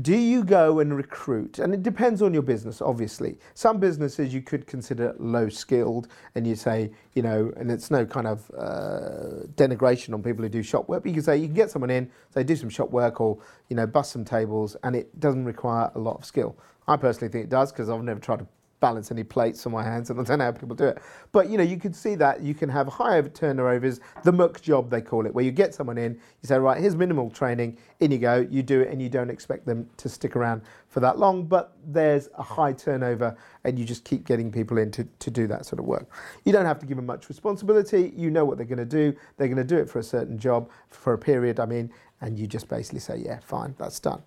Do 0.00 0.16
you 0.16 0.44
go 0.44 0.80
and 0.80 0.96
recruit? 0.96 1.58
And 1.58 1.72
it 1.74 1.82
depends 1.82 2.22
on 2.22 2.32
your 2.32 2.42
business, 2.42 2.80
obviously. 2.80 3.38
Some 3.54 3.78
businesses 3.78 4.32
you 4.32 4.42
could 4.42 4.66
consider 4.66 5.14
low 5.18 5.48
skilled, 5.48 6.08
and 6.34 6.46
you 6.46 6.56
say, 6.56 6.90
you 7.14 7.22
know, 7.22 7.52
and 7.56 7.70
it's 7.70 7.90
no 7.90 8.04
kind 8.06 8.26
of 8.26 8.50
uh, 8.56 9.46
denigration 9.54 10.14
on 10.14 10.22
people 10.22 10.42
who 10.42 10.48
do 10.48 10.62
shop 10.62 10.88
work, 10.88 11.02
but 11.02 11.08
you 11.08 11.14
can 11.14 11.22
say 11.22 11.36
you 11.36 11.46
can 11.46 11.54
get 11.54 11.70
someone 11.70 11.90
in, 11.90 12.10
say, 12.30 12.42
do 12.42 12.56
some 12.56 12.68
shop 12.68 12.90
work 12.90 13.20
or, 13.20 13.38
you 13.68 13.76
know, 13.76 13.86
bust 13.86 14.12
some 14.12 14.24
tables, 14.24 14.76
and 14.82 14.94
it 14.96 15.20
doesn't 15.20 15.44
require 15.44 15.90
a 15.94 15.98
lot 15.98 16.18
of 16.18 16.24
skill. 16.24 16.56
I 16.86 16.96
personally 16.96 17.32
think 17.32 17.44
it 17.44 17.50
does 17.50 17.72
because 17.72 17.88
I've 17.88 18.02
never 18.02 18.20
tried 18.20 18.40
to 18.40 18.46
balance 18.80 19.10
any 19.10 19.24
plates 19.24 19.64
on 19.66 19.72
my 19.72 19.82
hands, 19.82 20.10
and 20.10 20.20
I 20.20 20.24
don't 20.24 20.38
know 20.38 20.44
how 20.44 20.52
people 20.52 20.76
do 20.76 20.84
it. 20.84 20.98
But 21.32 21.48
you 21.48 21.56
know, 21.56 21.64
you 21.64 21.78
can 21.78 21.92
see 21.92 22.14
that 22.16 22.42
you 22.42 22.54
can 22.54 22.68
have 22.68 22.86
high 22.86 23.20
turnovers, 23.22 24.00
the 24.24 24.32
McJob 24.32 24.90
they 24.90 25.00
call 25.00 25.26
it, 25.26 25.34
where 25.34 25.44
you 25.44 25.50
get 25.50 25.74
someone 25.74 25.98
in, 25.98 26.12
you 26.14 26.46
say, 26.46 26.58
right, 26.58 26.80
here's 26.80 26.96
minimal 26.96 27.30
training, 27.30 27.78
in 28.00 28.10
you 28.10 28.18
go, 28.18 28.46
you 28.50 28.62
do 28.62 28.80
it, 28.80 28.90
and 28.90 29.00
you 29.00 29.08
don't 29.08 29.30
expect 29.30 29.66
them 29.66 29.88
to 29.96 30.08
stick 30.08 30.36
around 30.36 30.62
for 30.88 31.00
that 31.00 31.18
long, 31.18 31.44
but 31.44 31.76
there's 31.86 32.28
a 32.36 32.42
high 32.42 32.72
turnover, 32.72 33.36
and 33.64 33.78
you 33.78 33.84
just 33.84 34.04
keep 34.04 34.26
getting 34.26 34.52
people 34.52 34.78
in 34.78 34.90
to, 34.90 35.04
to 35.18 35.30
do 35.30 35.46
that 35.46 35.66
sort 35.66 35.78
of 35.78 35.86
work. 35.86 36.08
You 36.44 36.52
don't 36.52 36.66
have 36.66 36.78
to 36.80 36.86
give 36.86 36.96
them 36.96 37.06
much 37.06 37.28
responsibility, 37.28 38.12
you 38.16 38.30
know 38.30 38.44
what 38.44 38.58
they're 38.58 38.66
going 38.66 38.78
to 38.78 38.84
do, 38.84 39.16
they're 39.36 39.48
going 39.48 39.56
to 39.56 39.64
do 39.64 39.78
it 39.78 39.88
for 39.88 39.98
a 39.98 40.04
certain 40.04 40.38
job, 40.38 40.70
for 40.90 41.14
a 41.14 41.18
period, 41.18 41.58
I 41.58 41.66
mean, 41.66 41.90
and 42.20 42.38
you 42.38 42.46
just 42.46 42.68
basically 42.68 43.00
say, 43.00 43.16
yeah, 43.24 43.40
fine, 43.40 43.74
that's 43.78 44.00
done. 44.00 44.22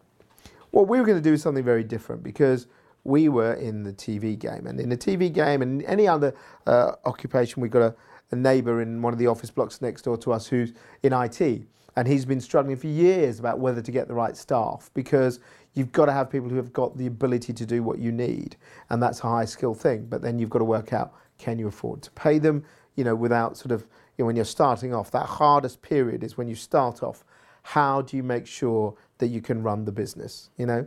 What 0.72 0.88
we 0.88 1.00
were 1.00 1.06
going 1.06 1.18
to 1.18 1.24
do 1.24 1.34
is 1.34 1.42
something 1.42 1.64
very 1.64 1.84
different 1.84 2.24
because 2.24 2.68
we 3.08 3.30
were 3.30 3.54
in 3.54 3.84
the 3.84 3.94
TV 3.94 4.38
game. 4.38 4.68
And 4.68 4.80
in 4.82 4.90
the 4.90 4.98
TV 4.98 5.32
game 5.32 5.62
and 5.62 5.82
any 5.86 6.08
other 6.08 6.36
uh, 6.68 6.92
occupation, 7.06 7.62
we've 7.62 7.72
got 7.72 7.82
a, 7.82 7.96
a 8.32 8.36
neighbour 8.36 8.82
in 8.82 9.02
one 9.02 9.14
of 9.14 9.20
the 9.20 9.28
office 9.28 9.50
blocks 9.50 9.82
next 9.82 10.02
door 10.02 10.18
to 10.18 10.34
us 10.34 10.46
who's 10.46 10.74
in 11.04 11.14
IT. 11.14 11.64
And 11.96 12.08
he's 12.08 12.26
been 12.26 12.42
struggling 12.42 12.76
for 12.76 12.88
years 12.88 13.40
about 13.40 13.60
whether 13.60 13.82
to 13.82 13.92
get 13.92 14.10
the 14.10 14.14
right 14.14 14.36
staff 14.36 14.92
because 14.94 15.40
you've 15.74 15.94
got 15.94 16.08
to 16.08 16.12
have 16.12 16.30
people 16.30 16.50
who 16.50 16.58
have 16.58 16.74
got 16.74 16.98
the 16.98 17.08
ability 17.08 17.54
to 17.54 17.66
do 17.66 17.82
what 17.82 17.98
you 17.98 18.12
need. 18.12 18.58
And 18.90 19.02
that's 19.02 19.22
a 19.22 19.30
high 19.30 19.46
skill 19.46 19.74
thing. 19.74 20.06
But 20.08 20.22
then 20.22 20.38
you've 20.38 20.50
got 20.50 20.60
to 20.60 20.66
work 20.66 20.92
out 20.92 21.14
can 21.38 21.58
you 21.58 21.68
afford 21.68 22.02
to 22.02 22.12
pay 22.12 22.40
them, 22.40 22.66
you 22.96 23.06
know, 23.06 23.16
without 23.16 23.56
sort 23.56 23.72
of, 23.72 23.88
you 24.18 24.24
know, 24.24 24.26
when 24.26 24.36
you're 24.36 24.44
starting 24.44 24.94
off, 24.94 25.12
that 25.12 25.26
hardest 25.26 25.82
period 25.82 26.24
is 26.24 26.38
when 26.38 26.50
you 26.50 26.56
start 26.56 27.02
off. 27.04 27.24
How 27.64 28.02
do 28.02 28.18
you 28.18 28.24
make 28.24 28.48
sure 28.48 28.96
that 29.20 29.28
you 29.28 29.42
can 29.42 29.64
run 29.64 29.86
the 29.86 29.92
business, 29.92 30.50
you 30.58 30.66
know? 30.66 30.86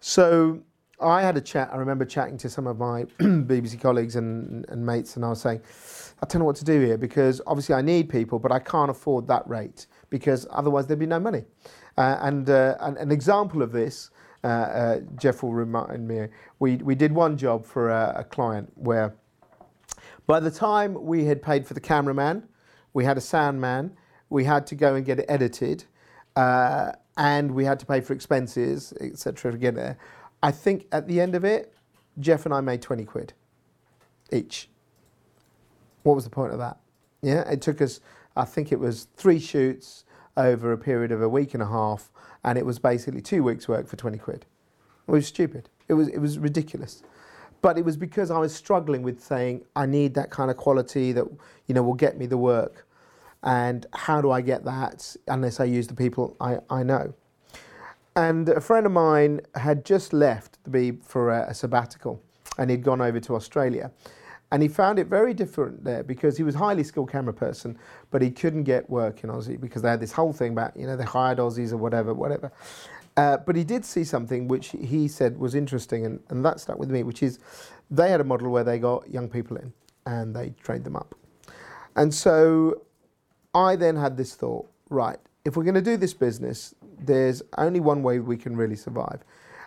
So 0.00 0.60
I 1.00 1.22
had 1.22 1.36
a 1.36 1.40
chat. 1.40 1.70
I 1.72 1.76
remember 1.76 2.04
chatting 2.04 2.38
to 2.38 2.48
some 2.48 2.66
of 2.66 2.78
my 2.78 3.04
BBC 3.18 3.80
colleagues 3.80 4.16
and, 4.16 4.64
and 4.68 4.84
mates, 4.84 5.16
and 5.16 5.24
I 5.24 5.28
was 5.28 5.40
saying, 5.40 5.60
I 6.22 6.26
don't 6.26 6.40
know 6.40 6.44
what 6.44 6.56
to 6.56 6.64
do 6.64 6.80
here 6.80 6.96
because 6.96 7.40
obviously 7.46 7.74
I 7.74 7.82
need 7.82 8.08
people, 8.08 8.38
but 8.38 8.52
I 8.52 8.58
can't 8.58 8.90
afford 8.90 9.26
that 9.28 9.46
rate 9.48 9.86
because 10.10 10.46
otherwise 10.50 10.86
there'd 10.86 11.00
be 11.00 11.06
no 11.06 11.20
money. 11.20 11.44
Uh, 11.98 12.18
and, 12.20 12.48
uh, 12.48 12.76
an 12.80 13.10
example 13.10 13.62
of 13.62 13.72
this, 13.72 14.10
uh, 14.42 14.46
uh 14.46 15.00
Jeff 15.16 15.42
will 15.42 15.52
remind 15.52 16.06
me, 16.06 16.28
we, 16.58 16.76
we 16.76 16.94
did 16.94 17.12
one 17.12 17.36
job 17.36 17.64
for 17.64 17.90
a, 17.90 18.14
a 18.18 18.24
client 18.24 18.70
where 18.74 19.14
by 20.26 20.40
the 20.40 20.50
time 20.50 20.94
we 21.04 21.24
had 21.24 21.42
paid 21.42 21.66
for 21.66 21.74
the 21.74 21.80
cameraman, 21.80 22.48
we 22.92 23.04
had 23.04 23.18
a 23.18 23.20
sound 23.20 23.60
man, 23.60 23.96
we 24.30 24.44
had 24.44 24.66
to 24.68 24.74
go 24.74 24.94
and 24.94 25.04
get 25.04 25.18
it 25.18 25.26
edited, 25.28 25.84
uh, 26.36 26.92
and 27.16 27.50
we 27.50 27.64
had 27.64 27.78
to 27.80 27.86
pay 27.86 28.00
for 28.00 28.12
expenses, 28.12 28.92
etc. 29.00 29.52
to 29.52 29.58
get 29.58 29.74
there. 29.74 29.98
I 30.44 30.50
think 30.50 30.86
at 30.92 31.08
the 31.08 31.22
end 31.22 31.34
of 31.34 31.42
it, 31.42 31.72
Jeff 32.20 32.44
and 32.44 32.52
I 32.52 32.60
made 32.60 32.82
20 32.82 33.06
quid 33.06 33.32
each. 34.30 34.68
What 36.02 36.16
was 36.16 36.24
the 36.24 36.30
point 36.30 36.52
of 36.52 36.58
that? 36.58 36.76
Yeah, 37.22 37.48
it 37.48 37.62
took 37.62 37.80
us, 37.80 38.00
I 38.36 38.44
think 38.44 38.70
it 38.70 38.78
was 38.78 39.08
three 39.16 39.40
shoots 39.40 40.04
over 40.36 40.70
a 40.70 40.76
period 40.76 41.12
of 41.12 41.22
a 41.22 41.30
week 41.30 41.54
and 41.54 41.62
a 41.62 41.66
half, 41.66 42.10
and 42.44 42.58
it 42.58 42.66
was 42.66 42.78
basically 42.78 43.22
two 43.22 43.42
weeks' 43.42 43.68
work 43.68 43.88
for 43.88 43.96
20 43.96 44.18
quid. 44.18 44.44
It 45.08 45.10
was 45.10 45.26
stupid. 45.26 45.70
It 45.88 45.94
was, 45.94 46.08
it 46.08 46.18
was 46.18 46.38
ridiculous. 46.38 47.02
But 47.62 47.78
it 47.78 47.84
was 47.86 47.96
because 47.96 48.30
I 48.30 48.36
was 48.36 48.54
struggling 48.54 49.02
with 49.02 49.22
saying, 49.22 49.64
I 49.74 49.86
need 49.86 50.12
that 50.12 50.28
kind 50.28 50.50
of 50.50 50.58
quality 50.58 51.12
that, 51.12 51.24
you 51.68 51.74
know, 51.74 51.82
will 51.82 51.94
get 51.94 52.18
me 52.18 52.26
the 52.26 52.36
work. 52.36 52.86
And 53.44 53.86
how 53.94 54.20
do 54.20 54.30
I 54.30 54.42
get 54.42 54.66
that 54.66 55.16
unless 55.26 55.58
I 55.58 55.64
use 55.64 55.86
the 55.86 55.94
people 55.94 56.36
I, 56.38 56.58
I 56.68 56.82
know? 56.82 57.14
And 58.16 58.48
a 58.48 58.60
friend 58.60 58.86
of 58.86 58.92
mine 58.92 59.40
had 59.54 59.84
just 59.84 60.12
left 60.12 60.58
the 60.64 60.70
Beeb 60.70 61.04
for 61.04 61.30
a, 61.30 61.50
a 61.50 61.54
sabbatical 61.54 62.22
and 62.58 62.70
he'd 62.70 62.84
gone 62.84 63.00
over 63.00 63.18
to 63.20 63.34
Australia. 63.34 63.90
And 64.52 64.62
he 64.62 64.68
found 64.68 65.00
it 65.00 65.08
very 65.08 65.34
different 65.34 65.82
there 65.82 66.04
because 66.04 66.36
he 66.36 66.44
was 66.44 66.54
a 66.54 66.58
highly 66.58 66.84
skilled 66.84 67.10
camera 67.10 67.34
person, 67.34 67.76
but 68.12 68.22
he 68.22 68.30
couldn't 68.30 68.62
get 68.62 68.88
work 68.88 69.24
in 69.24 69.30
Aussie 69.30 69.60
because 69.60 69.82
they 69.82 69.88
had 69.88 70.00
this 70.00 70.12
whole 70.12 70.32
thing 70.32 70.52
about, 70.52 70.76
you 70.76 70.86
know, 70.86 70.96
they 70.96 71.04
hired 71.04 71.38
Aussies 71.38 71.72
or 71.72 71.76
whatever, 71.76 72.14
whatever. 72.14 72.52
Uh, 73.16 73.38
but 73.38 73.56
he 73.56 73.64
did 73.64 73.84
see 73.84 74.04
something 74.04 74.46
which 74.46 74.68
he 74.68 75.08
said 75.08 75.38
was 75.38 75.54
interesting, 75.54 76.04
and, 76.04 76.20
and 76.28 76.44
that 76.44 76.60
stuck 76.60 76.78
with 76.78 76.90
me, 76.90 77.02
which 77.02 77.22
is 77.22 77.38
they 77.90 78.10
had 78.10 78.20
a 78.20 78.24
model 78.24 78.50
where 78.50 78.64
they 78.64 78.78
got 78.78 79.08
young 79.10 79.28
people 79.28 79.56
in 79.56 79.72
and 80.06 80.34
they 80.34 80.52
trained 80.62 80.84
them 80.84 80.96
up. 80.96 81.14
And 81.96 82.12
so 82.12 82.82
I 83.54 83.76
then 83.76 83.96
had 83.96 84.16
this 84.16 84.34
thought 84.34 84.68
right, 84.88 85.18
if 85.44 85.56
we're 85.56 85.64
going 85.64 85.74
to 85.74 85.82
do 85.82 85.96
this 85.96 86.14
business, 86.14 86.74
there's 86.98 87.42
only 87.58 87.80
one 87.80 88.02
way 88.02 88.18
we 88.18 88.36
can 88.36 88.56
really 88.56 88.76
survive. 88.76 89.22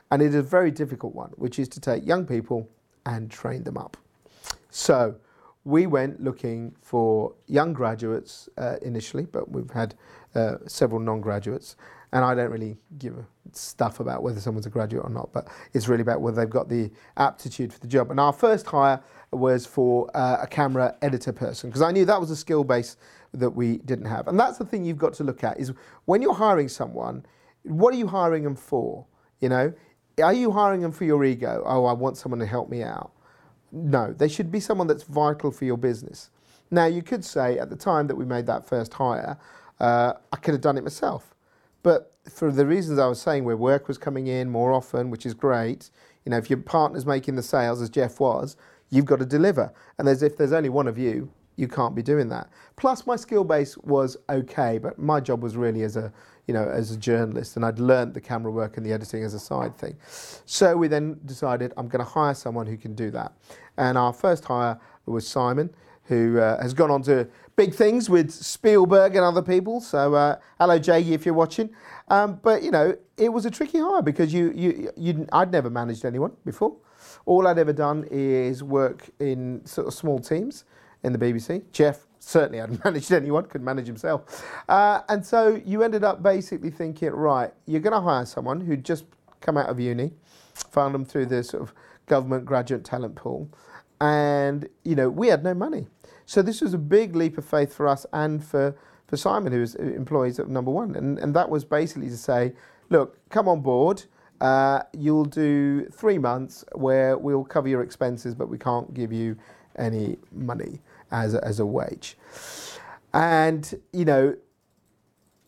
And 0.10 0.22
it 0.22 0.28
is 0.28 0.36
a 0.36 0.42
very 0.42 0.72
difficult 0.72 1.14
one, 1.14 1.32
which 1.36 1.60
is 1.60 1.68
to 1.70 1.80
take 1.80 2.06
young 2.06 2.26
people 2.26 2.68
and 3.06 3.30
train 3.30 3.64
them 3.64 3.78
up. 3.78 3.98
So 4.70 5.16
we 5.66 5.86
went 5.86 6.24
looking 6.24 6.76
for 6.82 7.34
young 7.48 7.74
graduates 7.74 8.50
uh, 8.58 8.78
initially, 8.82 9.26
but 9.26 9.52
we've 9.52 9.70
had 9.70 9.96
uh, 10.34 10.58
several 10.66 11.00
non 11.00 11.22
graduates. 11.22 11.76
And 12.14 12.24
I 12.24 12.36
don't 12.36 12.52
really 12.52 12.78
give 12.98 13.16
stuff 13.52 14.00
about 14.00 14.24
whether 14.24 14.40
someone's 14.40 14.66
a 14.66 14.70
graduate 14.70 15.04
or 15.04 15.10
not, 15.10 15.34
but 15.34 15.50
it's 15.74 15.88
really 15.88 16.02
about 16.02 16.22
whether 16.22 16.40
they've 16.40 16.50
got 16.50 16.70
the 16.70 16.90
aptitude 17.18 17.74
for 17.74 17.80
the 17.80 17.88
job. 17.88 18.12
And 18.12 18.20
our 18.20 18.32
first 18.32 18.66
hire 18.66 19.02
was 19.32 19.66
for 19.66 20.10
uh, 20.16 20.38
a 20.42 20.48
camera 20.48 20.96
editor 21.02 21.34
person, 21.34 21.70
because 21.70 21.82
I 21.82 21.92
knew 21.92 22.06
that 22.06 22.20
was 22.20 22.32
a 22.32 22.36
skill 22.36 22.64
base 22.64 22.96
that 23.34 23.50
we 23.50 23.80
didn't 23.80 24.06
have. 24.06 24.28
And 24.28 24.40
that's 24.40 24.58
the 24.58 24.66
thing 24.66 24.86
you've 24.86 24.98
got 24.98 25.14
to 25.16 25.24
look 25.26 25.44
at 25.44 25.60
is 25.60 25.74
when 26.06 26.22
you're 26.22 26.34
hiring 26.34 26.70
someone, 26.70 27.26
what 27.64 27.94
are 27.94 27.98
you 27.98 28.08
hiring 28.08 28.44
them 28.44 28.56
for? 28.56 29.06
You 29.42 29.50
know, 29.50 29.74
are 30.24 30.34
you 30.34 30.52
hiring 30.52 30.82
them 30.82 30.94
for 30.94 31.04
your 31.04 31.26
ego? 31.26 31.62
Oh, 31.66 31.86
I 31.86 31.94
want 31.94 32.18
someone 32.18 32.40
to 32.40 32.46
help 32.46 32.70
me 32.70 32.84
out. 32.84 33.12
No, 33.72 34.14
they 34.14 34.30
should 34.30 34.50
be 34.50 34.62
someone 34.62 34.88
that's 34.88 35.04
vital 35.04 35.52
for 35.52 35.66
your 35.66 35.78
business. 35.78 36.30
Now, 36.72 36.86
you 36.86 37.02
could 37.02 37.24
say 37.24 37.60
at 37.60 37.70
the 37.70 37.76
time 37.76 38.08
that 38.08 38.16
we 38.16 38.26
made 38.26 38.46
that 38.46 38.66
first 38.66 38.94
hire, 38.94 39.38
uh, 39.80 40.14
I 40.32 40.38
could 40.38 40.54
have 40.54 40.62
done 40.62 40.78
it 40.78 40.84
myself. 40.84 41.34
But 41.88 42.12
for 42.30 42.52
the 42.52 42.66
reasons 42.66 43.00
I 43.00 43.08
was 43.08 43.22
saying, 43.22 43.46
where 43.46 43.56
work 43.56 43.88
was 43.88 43.98
coming 43.98 44.28
in 44.28 44.50
more 44.50 44.74
often, 44.74 45.10
which 45.10 45.26
is 45.26 45.34
great, 45.34 45.90
you 46.26 46.32
know, 46.32 46.38
if 46.38 46.50
your 46.50 46.60
partner's 46.60 47.06
making 47.06 47.36
the 47.36 47.42
sales, 47.42 47.82
as 47.82 47.90
Jeff 47.90 48.20
was, 48.20 48.58
you've 48.90 49.06
got 49.06 49.20
to 49.20 49.26
deliver. 49.26 49.72
And 49.98 50.10
as 50.10 50.22
if 50.22 50.36
there's 50.36 50.52
only 50.52 50.68
one 50.68 50.90
of 50.90 50.98
you, 50.98 51.32
you 51.56 51.70
can't 51.70 51.96
be 51.96 52.02
doing 52.02 52.28
that. 52.28 52.50
Plus, 52.76 53.08
my 53.08 53.16
skill 53.16 53.46
base 53.46 53.78
was 53.78 54.18
okay, 54.28 54.80
but 54.80 55.00
my 55.00 55.22
job 55.22 55.42
was 55.42 55.56
really 55.56 55.84
as 55.84 55.96
a 55.96 56.12
you 56.46 56.54
know 56.54 56.68
as 56.68 56.92
a 56.92 56.98
journalist, 56.98 57.56
and 57.56 57.66
I'd 57.66 57.80
learned 57.80 58.14
the 58.14 58.22
camera 58.22 58.52
work 58.52 58.76
and 58.76 58.86
the 58.86 58.92
editing 58.92 59.24
as 59.24 59.34
a 59.34 59.40
side 59.40 59.78
thing. 59.78 59.96
So 60.46 60.76
we 60.76 60.90
then 60.90 61.18
decided 61.24 61.72
I'm 61.78 61.88
going 61.88 62.04
to 62.04 62.12
hire 62.12 62.34
someone 62.34 62.68
who 62.68 62.76
can 62.76 62.96
do 62.96 63.12
that, 63.12 63.32
and 63.78 63.98
our 63.98 64.12
first 64.12 64.44
hire 64.44 64.78
was 65.06 65.26
Simon, 65.26 65.74
who 66.08 66.40
uh, 66.40 66.62
has 66.62 66.74
gone 66.74 66.92
on 66.92 67.02
to 67.04 67.28
big 67.56 67.74
things 67.74 68.10
with 68.10 68.32
Spielberg 68.32 69.16
and 69.16 69.24
other 69.24 69.42
people. 69.42 69.82
So, 69.82 70.16
uh, 70.16 70.38
hello, 70.60 70.80
Jay, 70.80 71.02
if 71.02 71.26
you're 71.26 71.36
watching. 71.36 71.70
Um, 72.10 72.40
but 72.42 72.64
you 72.64 72.72
know, 72.72 72.96
it 73.18 73.30
was 73.30 73.46
a 73.46 73.52
tricky 73.52 73.80
hire 73.80 74.02
because 74.02 74.34
you, 74.34 74.52
you, 74.56 74.92
you, 74.96 75.28
I'd 75.32 75.52
never 75.52 75.70
managed 75.70 76.06
anyone 76.06 76.34
before. 76.46 76.76
All 77.26 77.48
I'd 77.48 77.60
ever 77.60 77.74
done 77.74 78.08
is 78.10 78.64
work 78.64 79.10
in 79.20 79.66
sort 79.66 79.88
of 79.88 79.94
small 79.94 80.20
teams 80.20 80.64
in 81.04 81.14
the 81.14 81.20
BBC. 81.20 81.64
Jeff 81.72 82.08
certainly 82.20 82.60
hadn't 82.60 82.84
managed 82.86 83.12
anyone, 83.12 83.46
couldn't 83.46 83.66
manage 83.66 83.88
himself. 83.88 84.46
Uh, 84.70 85.02
and 85.10 85.26
so 85.26 85.62
you 85.66 85.84
ended 85.84 86.04
up 86.04 86.24
basically 86.24 86.70
thinking, 86.70 87.10
right, 87.10 87.52
you're 87.66 87.82
going 87.82 87.94
to 87.94 88.02
hire 88.02 88.26
someone 88.26 88.62
who'd 88.62 88.86
just 88.86 89.06
come 89.42 89.58
out 89.58 89.70
of 89.70 89.80
uni, 89.80 90.12
found 90.54 90.94
them 90.96 91.06
through 91.06 91.26
the 91.26 91.44
sort 91.44 91.64
of 91.64 91.74
government 92.06 92.46
graduate 92.46 92.84
talent 92.84 93.16
pool, 93.16 93.50
and 94.00 94.68
you 94.84 94.96
know 94.96 95.10
we 95.10 95.28
had 95.28 95.44
no 95.44 95.54
money. 95.54 95.88
So 96.28 96.42
this 96.42 96.60
was 96.60 96.74
a 96.74 96.78
big 96.78 97.16
leap 97.16 97.38
of 97.38 97.46
faith 97.46 97.74
for 97.74 97.88
us 97.88 98.06
and 98.12 98.44
for, 98.44 98.76
for 99.08 99.16
Simon, 99.16 99.54
who 99.54 99.62
was 99.62 99.76
employees 99.76 100.40
at 100.40 100.50
number 100.50 100.70
one. 100.70 100.94
And, 100.98 101.18
and 101.18 101.34
that 101.34 101.50
was 101.50 101.64
basically 101.64 102.10
to 102.10 102.18
say, 102.18 102.52
look, 102.90 103.18
come 103.30 103.48
on 103.48 103.62
board. 103.62 104.04
Uh, 104.42 104.82
you'll 104.92 105.24
do 105.24 105.86
three 105.86 106.18
months 106.18 106.66
where 106.74 107.18
we'll 107.18 107.46
cover 107.46 107.70
your 107.70 107.82
expenses, 107.82 108.36
but 108.36 108.50
we 108.50 108.58
can't 108.58 108.94
give 108.94 109.14
you 109.14 109.38
any 109.78 110.18
money 110.34 110.82
as 111.12 111.34
a, 111.34 111.44
as 111.46 111.62
a 111.62 111.66
wage. 111.66 112.18
And, 113.14 113.74
you 113.94 114.04
know, 114.04 114.36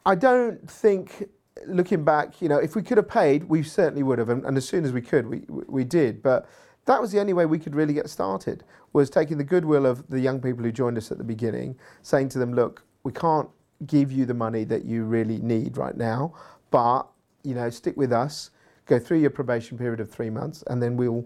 I 0.05 0.15
don't 0.15 0.65
think, 0.71 1.27
looking 1.67 2.05
back, 2.05 2.41
you 2.41 2.47
know, 2.47 2.57
if 2.57 2.73
we 2.77 2.81
could 2.81 2.95
have 2.95 3.09
paid, 3.09 3.43
we 3.43 3.63
certainly 3.63 4.01
would 4.01 4.17
have. 4.17 4.29
And, 4.29 4.45
and 4.45 4.55
as 4.55 4.65
soon 4.65 4.85
as 4.85 4.93
we 4.93 5.01
could, 5.01 5.27
we, 5.27 5.43
we 5.49 5.83
did. 5.83 6.23
But 6.23 6.47
that 6.89 6.99
was 6.99 7.11
the 7.11 7.19
only 7.19 7.33
way 7.33 7.45
we 7.45 7.59
could 7.59 7.75
really 7.75 7.93
get 7.93 8.09
started 8.09 8.63
was 8.93 9.09
taking 9.09 9.37
the 9.37 9.43
goodwill 9.43 9.85
of 9.85 10.07
the 10.09 10.19
young 10.19 10.41
people 10.41 10.63
who 10.63 10.71
joined 10.71 10.97
us 10.97 11.11
at 11.11 11.19
the 11.19 11.23
beginning 11.23 11.77
saying 12.01 12.27
to 12.27 12.39
them 12.39 12.53
look 12.53 12.83
we 13.03 13.11
can't 13.11 13.47
give 13.85 14.11
you 14.11 14.25
the 14.25 14.33
money 14.33 14.63
that 14.63 14.85
you 14.85 15.03
really 15.03 15.37
need 15.37 15.77
right 15.77 15.95
now 15.95 16.33
but 16.71 17.03
you 17.43 17.53
know 17.53 17.69
stick 17.69 17.95
with 17.95 18.11
us 18.11 18.49
go 18.89 18.97
through 18.97 19.19
your 19.19 19.29
probation 19.29 19.77
period 19.77 19.99
of 19.99 20.09
3 20.09 20.29
months 20.31 20.63
and 20.67 20.81
then 20.81 20.97
we'll 20.97 21.25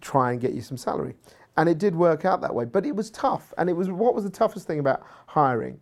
try 0.00 0.32
and 0.32 0.40
get 0.40 0.52
you 0.52 0.60
some 0.60 0.76
salary. 0.76 1.14
And 1.56 1.68
it 1.68 1.78
did 1.78 1.94
work 1.94 2.24
out 2.24 2.40
that 2.40 2.54
way 2.54 2.64
but 2.64 2.84
it 2.84 2.96
was 2.96 3.10
tough 3.10 3.54
and 3.56 3.70
it 3.70 3.74
was 3.74 3.88
what 3.88 4.14
was 4.14 4.24
the 4.24 4.30
toughest 4.30 4.66
thing 4.66 4.80
about 4.80 5.06
hiring? 5.26 5.80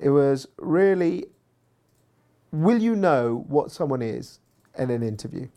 It 0.00 0.10
was 0.10 0.48
really 0.58 1.26
will 2.50 2.82
you 2.82 2.96
know 2.96 3.44
what 3.48 3.70
someone 3.70 4.02
is 4.02 4.40
in 4.76 4.90
an 4.90 5.02
interview? 5.02 5.48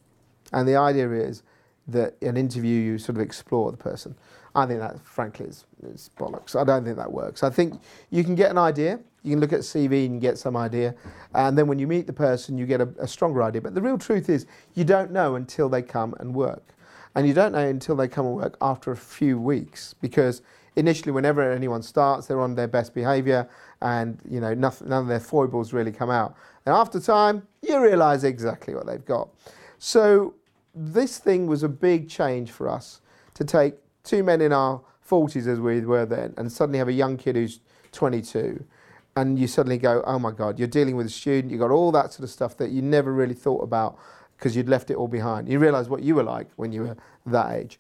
And 0.54 0.68
the 0.68 0.76
idea 0.76 1.12
is 1.12 1.42
that 1.88 2.16
an 2.22 2.38
interview 2.38 2.80
you 2.80 2.98
sort 2.98 3.18
of 3.18 3.22
explore 3.22 3.72
the 3.72 3.78
person. 3.78 4.16
I 4.56 4.66
think 4.66 4.80
that, 4.80 5.00
frankly, 5.06 5.46
is, 5.46 5.66
is 5.84 6.10
bollocks. 6.18 6.56
I 6.56 6.64
don't 6.64 6.84
think 6.84 6.98
that 6.98 7.12
works. 7.12 7.44
I 7.44 7.50
think 7.50 7.80
you 8.10 8.24
can 8.24 8.36
get 8.36 8.50
an 8.50 8.58
idea. 8.58 9.00
You 9.24 9.32
can 9.32 9.40
look 9.40 9.54
at 9.54 9.60
CV 9.60 10.06
and 10.06 10.20
get 10.20 10.38
some 10.38 10.56
idea, 10.56 10.96
and 11.34 11.58
then 11.58 11.68
when 11.68 11.80
you 11.80 11.88
meet 11.88 12.08
the 12.08 12.14
person, 12.14 12.58
you 12.58 12.66
get 12.66 12.80
a, 12.80 12.90
a 13.00 13.08
stronger 13.08 13.44
idea. 13.44 13.62
But 13.62 13.76
the 13.76 13.82
real 13.82 13.98
truth 13.98 14.30
is, 14.30 14.46
you 14.74 14.84
don't 14.84 15.12
know 15.12 15.36
until 15.36 15.68
they 15.68 15.82
come 15.82 16.16
and 16.20 16.34
work, 16.34 16.64
and 17.14 17.28
you 17.28 17.34
don't 17.34 17.52
know 17.52 17.68
until 17.68 17.96
they 17.96 18.08
come 18.08 18.26
and 18.26 18.36
work 18.36 18.58
after 18.62 18.92
a 18.92 18.98
few 18.98 19.38
weeks 19.38 19.94
because 20.02 20.42
initially, 20.78 21.12
whenever 21.12 21.52
anyone 21.52 21.82
starts, 21.82 22.28
they're 22.28 22.40
on 22.40 22.56
their 22.56 22.68
best 22.68 22.94
behaviour, 22.94 23.50
and 23.82 24.20
you 24.30 24.40
know 24.40 24.54
nothing, 24.54 24.88
none 24.88 25.02
of 25.02 25.08
their 25.08 25.20
foibles 25.20 25.74
really 25.74 25.92
come 25.92 26.10
out. 26.10 26.36
And 26.66 26.74
after 26.74 27.00
time, 27.00 27.46
you 27.62 27.82
realise 27.82 28.24
exactly 28.24 28.76
what 28.76 28.86
they've 28.86 29.06
got. 29.06 29.30
So 29.78 30.36
this 30.78 31.18
thing 31.18 31.48
was 31.48 31.64
a 31.64 31.70
big 31.70 32.10
change 32.10 32.52
for 32.52 32.70
us 32.70 33.02
to 33.34 33.44
take 33.44 33.76
two 34.04 34.24
men 34.24 34.42
in 34.42 34.54
our 34.54 34.82
40s 35.08 35.48
as 35.48 35.60
we 35.60 35.82
were 35.82 36.06
then 36.06 36.34
and 36.38 36.52
suddenly 36.52 36.80
have 36.80 36.88
a 36.88 36.94
young 36.94 37.18
kid 37.18 37.36
who's 37.36 37.62
22 37.94 38.64
and 39.16 39.40
you 39.40 39.48
suddenly 39.48 39.78
go 39.78 40.04
oh 40.06 40.20
my 40.20 40.32
god 40.32 40.60
you're 40.60 40.68
dealing 40.68 40.96
with 40.96 41.06
a 41.06 41.10
student 41.10 41.52
you've 41.52 41.62
got 41.62 41.72
all 41.72 41.92
that 41.92 42.12
sort 42.12 42.24
of 42.24 42.30
stuff 42.30 42.58
that 42.58 42.70
you 42.70 42.82
never 42.82 43.14
really 43.14 43.34
thought 43.34 43.64
about 43.64 43.98
because 44.38 44.56
you'd 44.56 44.70
left 44.70 44.90
it 44.90 44.96
all 44.96 45.08
behind. 45.08 45.50
You 45.50 45.60
realize 45.60 45.90
what 45.90 46.04
you 46.04 46.16
were 46.16 46.24
like 46.24 46.48
when 46.56 46.72
you 46.72 46.84
were 46.84 46.98
that 47.26 47.52
age. 47.54 47.80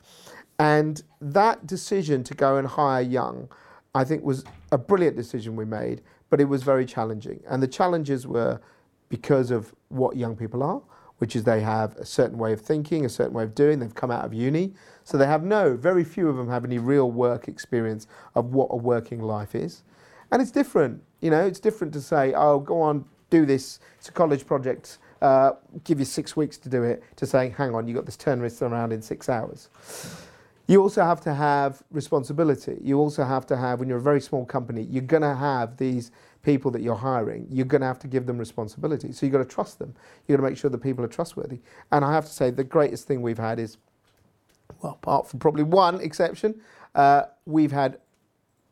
And 0.60 1.02
that 1.22 1.68
decision 1.68 2.24
to 2.26 2.34
go 2.34 2.58
and 2.58 2.68
hire 2.68 3.02
young 3.02 3.50
i 3.96 4.04
think 4.04 4.22
was 4.22 4.44
a 4.72 4.78
brilliant 4.78 5.16
decision 5.16 5.56
we 5.56 5.66
made 5.66 6.02
but 6.30 6.42
it 6.42 6.46
was 6.46 6.62
very 6.62 6.86
challenging. 6.86 7.42
And 7.48 7.64
the 7.64 7.68
challenges 7.68 8.28
were 8.28 8.60
because 9.08 9.50
of 9.50 9.74
what 9.88 10.18
young 10.18 10.36
people 10.36 10.62
are 10.62 10.82
which 11.18 11.36
is 11.36 11.44
they 11.44 11.62
have 11.62 11.96
a 11.98 12.06
certain 12.06 12.38
way 12.38 12.54
of 12.54 12.62
thinking, 12.62 13.06
a 13.06 13.10
certain 13.10 13.34
way 13.34 13.44
of 13.44 13.56
doing. 13.56 13.80
They've 13.80 13.94
come 13.94 14.12
out 14.12 14.26
of 14.26 14.34
uni. 14.34 14.74
So 15.04 15.18
they 15.18 15.26
have 15.26 15.44
no, 15.44 15.76
very 15.76 16.04
few 16.04 16.30
of 16.30 16.38
them 16.38 16.50
have 16.50 16.66
any 16.66 16.78
real 16.78 17.12
work 17.12 17.48
experience 17.48 18.08
of 18.36 18.54
what 18.54 18.68
a 18.72 18.76
working 18.76 19.22
life 19.22 19.56
is. 19.56 19.84
And 20.32 20.42
it's 20.42 20.52
different. 20.52 21.02
You 21.22 21.32
know, 21.32 21.46
it's 21.46 21.60
different 21.60 21.94
to 21.94 22.02
say, 22.02 22.34
oh, 22.36 22.60
go 22.60 22.82
on, 22.82 23.06
do 23.30 23.46
this. 23.46 23.80
It's 23.98 24.10
a 24.10 24.12
college 24.12 24.46
project. 24.46 25.00
Uh, 25.22 25.54
give 25.84 25.98
you 25.98 26.06
six 26.06 26.36
weeks 26.36 26.58
to 26.58 26.70
do 26.70 26.84
it, 26.84 27.04
to 27.16 27.26
saying, 27.26 27.52
hang 27.54 27.74
on, 27.74 27.88
you've 27.88 27.96
got 27.96 28.06
this 28.06 28.18
turnaround 28.18 28.62
around 28.62 28.94
in 28.94 29.02
six 29.02 29.30
hours. 29.30 29.70
You 30.68 30.82
also 30.82 31.04
have 31.04 31.22
to 31.22 31.34
have 31.34 31.82
responsibility. 31.92 32.78
You 32.82 33.00
also 33.00 33.24
have 33.24 33.46
to 33.48 33.56
have, 33.56 33.80
when 33.80 33.88
you're 33.88 34.00
a 34.00 34.02
very 34.02 34.20
small 34.20 34.46
company, 34.46 34.84
you're 34.84 35.02
going 35.02 35.24
to 35.24 35.36
have 35.36 35.78
these 35.78 36.12
people 36.44 36.72
that 36.72 36.82
you're 36.82 36.96
hiring, 36.96 37.48
you're 37.50 37.66
going 37.66 37.82
to 37.82 37.88
have 37.88 38.00
to 38.00 38.08
give 38.08 38.26
them 38.26 38.38
responsibility. 38.38 39.12
So 39.12 39.26
you've 39.26 39.34
got 39.34 39.40
to 39.40 39.46
trust 39.46 39.80
them. 39.80 39.96
You've 40.28 40.38
got 40.38 40.44
to 40.44 40.50
make 40.50 40.58
sure 40.58 40.70
that 40.70 40.78
people 40.80 41.04
are 41.04 41.10
trustworthy. 41.10 41.60
And 41.92 42.06
I 42.06 42.14
have 42.14 42.26
to 42.26 42.32
say, 42.32 42.52
the 42.52 42.64
greatest 42.64 43.08
thing 43.08 43.22
we've 43.22 43.38
had 43.38 43.60
is, 43.60 43.78
well, 44.82 44.94
apart 44.94 45.30
from 45.30 45.40
probably 45.40 45.64
one 45.64 46.00
exception, 46.02 46.62
uh, 46.96 47.24
we've 47.46 47.72
had 47.72 48.00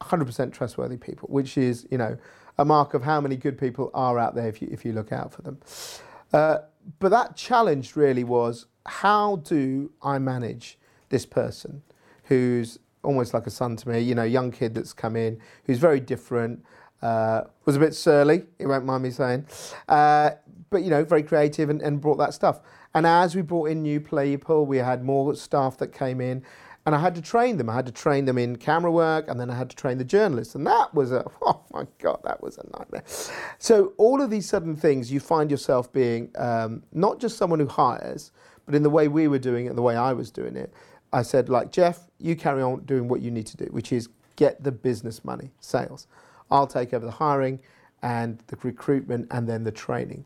100% 0.02 0.54
trustworthy 0.54 0.98
people, 0.98 1.28
which 1.30 1.58
is, 1.58 1.88
you 1.90 1.98
know, 1.98 2.18
a 2.58 2.66
mark 2.66 2.94
of 2.94 3.04
how 3.04 3.20
many 3.20 3.36
good 3.36 3.58
people 3.58 3.92
are 3.94 4.20
out 4.20 4.36
there 4.36 4.48
if 4.48 4.62
you, 4.62 4.68
if 4.72 4.86
you 4.86 4.94
look 4.94 5.12
out 5.12 5.34
for 5.34 5.42
them. 5.42 5.60
Uh, 6.32 6.60
but 7.00 7.10
that 7.10 7.36
challenge 7.36 7.96
really 7.96 8.24
was 8.24 8.68
how 8.86 9.38
do 9.38 9.92
I 10.02 10.20
manage 10.20 10.78
this 11.09 11.25
person 11.25 11.81
who's 12.25 12.79
almost 13.03 13.33
like 13.33 13.45
a 13.47 13.51
son 13.51 13.75
to 13.75 13.89
me, 13.89 14.00
you 14.00 14.15
know, 14.15 14.24
young 14.24 14.51
kid 14.51 14.74
that's 14.74 14.93
come 14.93 15.15
in, 15.15 15.39
who's 15.65 15.77
very 15.77 16.00
different, 16.00 16.63
uh, 17.01 17.43
was 17.65 17.75
a 17.75 17.79
bit 17.79 17.93
surly, 17.93 18.43
you 18.59 18.67
won't 18.67 18.85
mind 18.85 19.03
me 19.03 19.12
saying. 19.12 19.45
Uh, 19.88 20.31
but, 20.69 20.83
you 20.83 20.89
know, 20.89 21.03
very 21.03 21.24
creative 21.24 21.69
and, 21.69 21.81
and 21.81 22.01
brought 22.01 22.17
that 22.17 22.33
stuff. 22.33 22.62
And 22.93 23.05
as 23.05 23.35
we 23.35 23.41
brought 23.41 23.69
in 23.69 23.83
new 23.83 24.00
people, 24.00 24.65
we 24.65 24.77
had 24.77 25.03
more 25.03 25.35
staff 25.35 25.77
that 25.77 25.93
came 25.93 26.19
in. 26.19 26.43
And 26.85 26.93
I 26.93 27.00
had 27.00 27.15
to 27.15 27.21
train 27.21 27.57
them. 27.57 27.67
I 27.67 27.74
had 27.74 27.88
to 27.88 27.91
train 27.91 28.25
them 28.25 28.38
in 28.38 28.57
camera 28.57 28.91
work, 28.91 29.27
and 29.27 29.39
then 29.39 29.50
I 29.50 29.55
had 29.55 29.71
to 29.71 29.75
train 29.75 29.97
the 29.97 30.03
journalists. 30.03 30.53
And 30.53 30.67
that 30.67 30.93
was 30.93 31.12
a, 31.12 31.25
oh 31.41 31.63
my 31.74 31.88
God, 32.00 32.19
that 32.24 32.41
was 32.43 32.59
a 32.59 32.77
nightmare. 32.77 33.03
So, 33.57 33.93
all 33.97 34.21
of 34.21 34.29
these 34.29 34.47
sudden 34.47 34.75
things, 34.75 35.12
you 35.12 35.19
find 35.19 35.50
yourself 35.50 35.91
being 35.91 36.29
um, 36.38 36.83
not 36.93 37.19
just 37.19 37.38
someone 37.38 37.59
who 37.59 37.67
hires, 37.67 38.31
but 38.67 38.75
in 38.75 38.83
the 38.83 38.89
way 38.89 39.07
we 39.07 39.27
were 39.27 39.39
doing 39.39 39.65
it, 39.65 39.75
the 39.75 39.81
way 39.81 39.95
I 39.95 40.13
was 40.13 40.29
doing 40.29 40.55
it, 40.55 40.71
I 41.15 41.22
said, 41.22 41.48
like, 41.48 41.72
Jeff, 41.72 42.10
you 42.19 42.36
carry 42.36 42.62
on 42.62 42.81
doing 42.84 43.07
what 43.07 43.22
you 43.22 43.31
need 43.31 43.48
to 43.48 43.55
do, 43.55 43.67
which 43.72 43.93
is 43.93 44.10
get 44.36 44.62
the 44.62 44.72
business 44.72 45.24
money, 45.24 45.50
sales. 45.62 46.07
I'll 46.51 46.67
take 46.67 46.93
over 46.93 47.05
the 47.05 47.12
hiring 47.13 47.62
and 48.01 48.38
the 48.48 48.57
recruitment 48.62 49.27
and 49.31 49.48
then 49.48 49.63
the 49.63 49.72
training. 49.72 50.25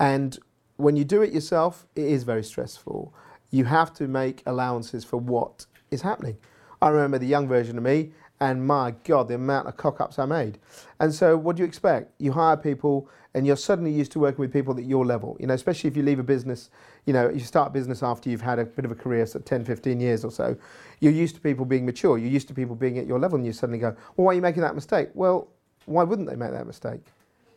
And 0.00 0.38
when 0.78 0.96
you 0.96 1.04
do 1.04 1.20
it 1.20 1.30
yourself, 1.30 1.86
it 1.94 2.06
is 2.06 2.22
very 2.22 2.42
stressful. 2.42 3.12
You 3.50 3.66
have 3.66 3.92
to 3.94 4.08
make 4.08 4.42
allowances 4.46 5.04
for 5.04 5.18
what 5.18 5.66
is 5.90 6.00
happening. 6.00 6.38
I 6.80 6.88
remember 6.88 7.18
the 7.18 7.26
young 7.26 7.46
version 7.46 7.76
of 7.76 7.84
me, 7.84 8.12
and 8.44 8.66
my 8.66 8.92
God, 9.04 9.28
the 9.28 9.36
amount 9.36 9.68
of 9.68 9.78
cock 9.78 10.02
ups 10.02 10.18
I 10.18 10.26
made. 10.26 10.58
And 11.00 11.14
so, 11.14 11.34
what 11.34 11.56
do 11.56 11.62
you 11.62 11.66
expect? 11.66 12.12
You 12.18 12.30
hire 12.32 12.58
people, 12.58 13.08
and 13.32 13.46
you're 13.46 13.56
suddenly 13.56 13.90
used 13.90 14.12
to 14.12 14.18
working 14.18 14.40
with 14.40 14.52
people 14.52 14.76
at 14.76 14.84
your 14.84 15.06
level. 15.06 15.34
You 15.40 15.46
know, 15.46 15.54
especially 15.54 15.88
if 15.88 15.96
you 15.96 16.02
leave 16.02 16.18
a 16.18 16.24
business, 16.24 16.68
you 17.06 17.14
know, 17.14 17.30
you 17.30 17.40
start 17.40 17.68
a 17.68 17.70
business 17.70 18.02
after 18.02 18.28
you've 18.28 18.42
had 18.42 18.58
a 18.58 18.66
bit 18.66 18.84
of 18.84 18.90
a 18.90 18.94
career, 18.94 19.24
so 19.24 19.38
10, 19.38 19.64
15 19.64 19.98
years 19.98 20.26
or 20.26 20.30
so. 20.30 20.54
You're 21.00 21.12
used 21.12 21.34
to 21.36 21.40
people 21.40 21.64
being 21.64 21.86
mature. 21.86 22.18
You're 22.18 22.30
used 22.30 22.48
to 22.48 22.54
people 22.54 22.76
being 22.76 22.98
at 22.98 23.06
your 23.06 23.18
level, 23.18 23.36
and 23.36 23.46
you 23.46 23.54
suddenly 23.54 23.78
go, 23.78 23.96
well, 24.16 24.26
why 24.26 24.32
are 24.32 24.34
you 24.34 24.42
making 24.42 24.62
that 24.62 24.74
mistake? 24.74 25.08
Well, 25.14 25.48
why 25.86 26.04
wouldn't 26.04 26.28
they 26.28 26.36
make 26.36 26.50
that 26.50 26.66
mistake? 26.66 27.00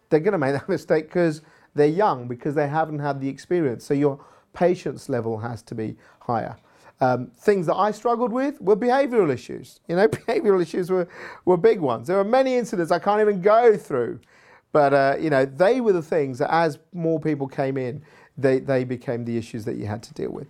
They're 0.09 0.21
going 0.21 0.31
to 0.31 0.37
make 0.37 0.53
that 0.59 0.69
mistake 0.69 1.07
because 1.07 1.41
they're 1.75 1.87
young, 1.87 2.29
because 2.29 2.55
they 2.55 2.69
haven't 2.69 2.99
had 2.99 3.19
the 3.19 3.27
experience. 3.27 3.83
So 3.83 3.93
your 3.93 4.23
patience 4.53 5.09
level 5.09 5.37
has 5.39 5.61
to 5.63 5.75
be 5.75 5.97
higher. 6.21 6.55
Um, 6.99 7.27
things 7.37 7.67
that 7.67 7.75
I 7.75 7.91
struggled 7.91 8.31
with 8.31 8.59
were 8.59 8.75
behavioural 8.75 9.31
issues. 9.31 9.79
You 9.87 9.95
know, 9.95 10.07
behavioural 10.07 10.61
issues 10.61 10.89
were, 10.89 11.07
were 11.45 11.57
big 11.57 11.79
ones. 11.79 12.07
There 12.07 12.19
are 12.19 12.23
many 12.23 12.55
incidents 12.55 12.91
I 12.91 12.99
can't 12.99 13.21
even 13.21 13.41
go 13.41 13.77
through. 13.77 14.19
But, 14.71 14.93
uh, 14.93 15.15
you 15.19 15.29
know, 15.29 15.45
they 15.45 15.81
were 15.81 15.93
the 15.93 16.01
things 16.01 16.39
that 16.39 16.53
as 16.53 16.77
more 16.93 17.19
people 17.19 17.47
came 17.47 17.77
in, 17.77 18.03
they, 18.37 18.59
they 18.59 18.83
became 18.83 19.25
the 19.25 19.37
issues 19.37 19.65
that 19.65 19.75
you 19.77 19.85
had 19.85 20.03
to 20.03 20.13
deal 20.13 20.31
with. 20.31 20.47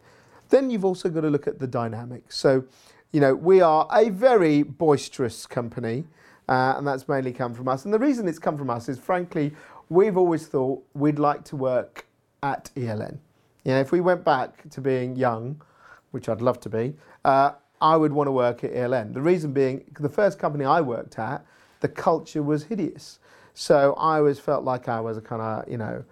Then 0.50 0.70
you've 0.70 0.86
also 0.86 1.10
got 1.10 1.22
to 1.22 1.30
look 1.30 1.48
at 1.48 1.60
the 1.60 1.68
dynamics. 1.68 2.38
So, 2.38 2.66
you 3.12 3.20
know, 3.20 3.36
we 3.36 3.62
are 3.62 3.88
a 3.94 4.10
very 4.10 4.64
boisterous 4.64 5.46
company, 5.46 6.06
uh, 6.50 6.76
and 6.78 6.88
that's 6.88 7.08
mainly 7.08 7.32
come 7.32 7.54
from 7.54 7.68
us. 7.68 7.86
And 7.86 7.94
the 7.94 8.00
reason 8.00 8.28
it's 8.28 8.40
come 8.40 8.58
from 8.58 8.70
us 8.70 8.90
is, 8.90 8.98
frankly, 8.98 9.54
we've 9.90 10.18
always 10.18 10.48
thought 10.48 10.84
we'd 10.94 11.20
like 11.20 11.44
to 11.46 11.56
work 11.56 12.06
at 12.44 12.70
ELN. 12.76 13.18
You 13.64 13.74
know, 13.74 13.80
if 13.80 13.92
we 13.92 14.02
went 14.02 14.24
back 14.24 14.70
to 14.70 14.82
being 14.82 15.16
young, 15.16 15.62
which 16.12 16.30
I'd 16.30 16.42
love 16.42 16.60
to 16.62 16.70
be, 16.70 16.96
uh, 17.26 17.52
I 17.80 17.96
would 17.96 18.12
want 18.12 18.28
to 18.28 18.32
work 18.32 18.64
at 18.64 18.74
ELN. 18.74 19.14
The 19.14 19.22
reason 19.22 19.54
being, 19.54 19.84
the 20.00 20.10
first 20.10 20.40
company 20.40 20.66
I 20.66 20.82
worked 20.82 21.20
at, 21.20 21.46
the 21.80 21.88
culture 21.88 22.42
was 22.42 22.64
hideous. 22.64 23.20
So 23.54 23.94
I 23.94 24.18
always 24.18 24.40
felt 24.40 24.64
like 24.64 24.88
I 24.88 25.00
was 25.00 25.18
a 25.18 25.22
kind 25.22 25.42
of, 25.42 25.70
you 25.70 25.78
know, 25.78 26.04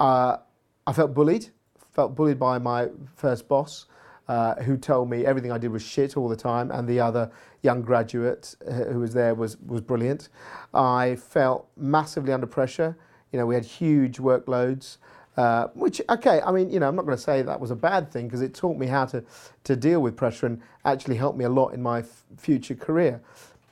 uh, 0.00 0.38
I 0.86 0.92
felt 0.92 1.14
bullied, 1.14 1.48
felt 1.92 2.14
bullied 2.14 2.38
by 2.38 2.58
my 2.58 2.88
first 3.14 3.48
boss. 3.48 3.86
Uh, 4.28 4.54
who 4.62 4.76
told 4.76 5.10
me 5.10 5.26
everything 5.26 5.50
I 5.50 5.58
did 5.58 5.72
was 5.72 5.82
shit 5.82 6.16
all 6.16 6.28
the 6.28 6.36
time, 6.36 6.70
and 6.70 6.88
the 6.88 7.00
other 7.00 7.30
young 7.62 7.82
graduate 7.82 8.54
uh, 8.66 8.72
who 8.84 9.00
was 9.00 9.12
there 9.12 9.34
was 9.34 9.56
was 9.58 9.80
brilliant. 9.80 10.28
I 10.72 11.16
felt 11.16 11.66
massively 11.76 12.32
under 12.32 12.46
pressure. 12.46 12.96
You 13.32 13.40
know, 13.40 13.46
we 13.46 13.56
had 13.56 13.64
huge 13.64 14.18
workloads. 14.18 14.98
Uh, 15.36 15.68
which 15.68 16.00
okay, 16.10 16.42
I 16.44 16.52
mean, 16.52 16.70
you 16.70 16.78
know, 16.78 16.88
I'm 16.88 16.96
not 16.96 17.06
going 17.06 17.16
to 17.16 17.22
say 17.22 17.40
that 17.40 17.58
was 17.58 17.70
a 17.70 17.76
bad 17.76 18.12
thing 18.12 18.26
because 18.26 18.42
it 18.42 18.52
taught 18.54 18.76
me 18.76 18.86
how 18.86 19.06
to 19.06 19.24
to 19.64 19.76
deal 19.76 20.00
with 20.00 20.14
pressure 20.14 20.46
and 20.46 20.60
actually 20.84 21.16
helped 21.16 21.38
me 21.38 21.46
a 21.46 21.48
lot 21.48 21.68
in 21.68 21.82
my 21.82 22.00
f- 22.00 22.24
future 22.36 22.74
career. 22.74 23.22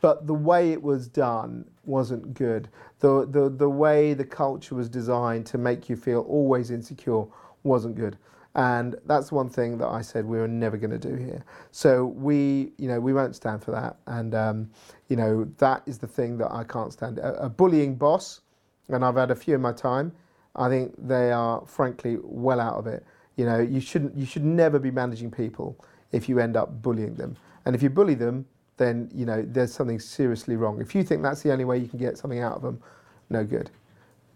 But 0.01 0.27
the 0.27 0.35
way 0.35 0.73
it 0.73 0.83
was 0.83 1.07
done 1.07 1.67
wasn't 1.85 2.33
good. 2.33 2.71
The, 3.01 3.27
the 3.31 3.51
the 3.51 3.69
way 3.69 4.15
the 4.15 4.25
culture 4.25 4.75
was 4.75 4.89
designed 4.89 5.45
to 5.47 5.59
make 5.59 5.91
you 5.91 5.97
feel 5.97 6.21
always 6.21 6.71
insecure 6.71 7.25
wasn't 7.63 7.97
good. 7.97 8.17
And 8.55 8.97
that's 9.05 9.31
one 9.31 9.51
thing 9.51 9.77
that 9.79 9.89
I 9.89 10.01
said 10.01 10.25
we 10.25 10.39
were 10.39 10.49
never 10.49 10.79
going 10.79 10.99
to 10.99 10.99
do 10.99 11.15
here. 11.15 11.45
So 11.71 12.07
we, 12.07 12.73
you 12.79 12.89
know, 12.89 12.99
we 12.99 13.13
won't 13.13 13.37
stand 13.37 13.63
for 13.63 13.71
that. 13.71 13.97
And 14.07 14.35
um, 14.35 14.71
you 15.09 15.17
know, 15.17 15.45
that 15.59 15.83
is 15.85 15.99
the 15.99 16.09
thing 16.09 16.39
that 16.39 16.51
I 16.51 16.65
can't 16.65 16.93
stand. 16.93 17.19
A, 17.19 17.45
a 17.45 17.49
bullying 17.51 17.97
boss, 17.97 18.41
and 18.89 19.05
I've 19.05 19.17
had 19.17 19.31
a 19.31 19.37
few 19.37 19.55
in 19.55 19.61
my 19.61 19.73
time 19.73 20.13
I 20.57 20.69
think 20.69 20.95
they 20.99 21.33
are 21.33 21.65
frankly 21.67 22.19
well 22.23 22.61
out 22.61 22.75
of 22.75 22.87
it. 22.87 23.05
You 23.37 23.47
know, 23.47 23.59
you 23.59 23.81
shouldn't 23.81 24.17
you 24.17 24.27
should 24.27 24.45
never 24.45 24.79
be 24.79 24.91
managing 24.91 25.31
people 25.31 25.83
if 26.13 26.29
you 26.29 26.39
end 26.41 26.57
up 26.57 26.83
bullying 26.83 27.15
them. 27.15 27.37
And 27.65 27.75
if 27.75 27.83
you 27.83 27.91
bully 27.91 28.15
them, 28.15 28.47
then 28.77 29.11
you 29.15 29.27
know 29.27 29.43
there's 29.47 29.73
something 29.73 30.01
seriously 30.01 30.57
wrong. 30.57 30.81
If 30.81 30.95
you 30.95 31.03
think 31.05 31.23
that's 31.23 31.43
the 31.43 31.53
only 31.53 31.65
way 31.65 31.79
you 31.79 31.89
can 31.89 31.99
get 31.99 32.19
something 32.19 32.41
out 32.41 32.57
of 32.57 32.63
them, 32.63 32.83
no 33.29 33.45
good. 33.45 33.71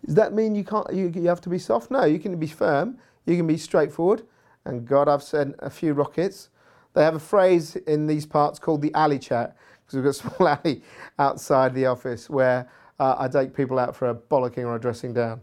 Does 0.06 0.14
that 0.14 0.32
mean 0.32 0.54
you 0.54 0.64
can't 0.64 0.86
you, 0.92 1.12
you 1.14 1.28
have 1.28 1.40
to 1.42 1.48
be 1.48 1.58
soft? 1.58 1.90
No, 1.90 2.04
you 2.04 2.18
can 2.18 2.38
be 2.38 2.46
firm, 2.46 2.98
you 3.26 3.36
can 3.36 3.46
be 3.46 3.56
straightforward. 3.56 4.22
And 4.64 4.86
God, 4.86 5.08
I've 5.08 5.22
sent 5.22 5.56
a 5.58 5.70
few 5.70 5.92
rockets. 5.92 6.50
They 6.94 7.02
have 7.02 7.14
a 7.14 7.20
phrase 7.20 7.76
in 7.76 8.06
these 8.06 8.24
parts 8.24 8.58
called 8.58 8.80
the 8.80 8.94
alley 8.94 9.18
chat 9.18 9.56
because 9.84 9.96
we've 9.96 10.04
got 10.04 10.10
a 10.10 10.12
small 10.36 10.48
alley 10.48 10.82
outside 11.18 11.74
the 11.74 11.86
office 11.86 12.30
where 12.30 12.68
uh, 12.98 13.16
I 13.18 13.28
take 13.28 13.54
people 13.54 13.78
out 13.78 13.96
for 13.96 14.10
a 14.10 14.14
bollocking 14.14 14.64
or 14.64 14.76
a 14.76 14.80
dressing 14.80 15.12
down. 15.12 15.40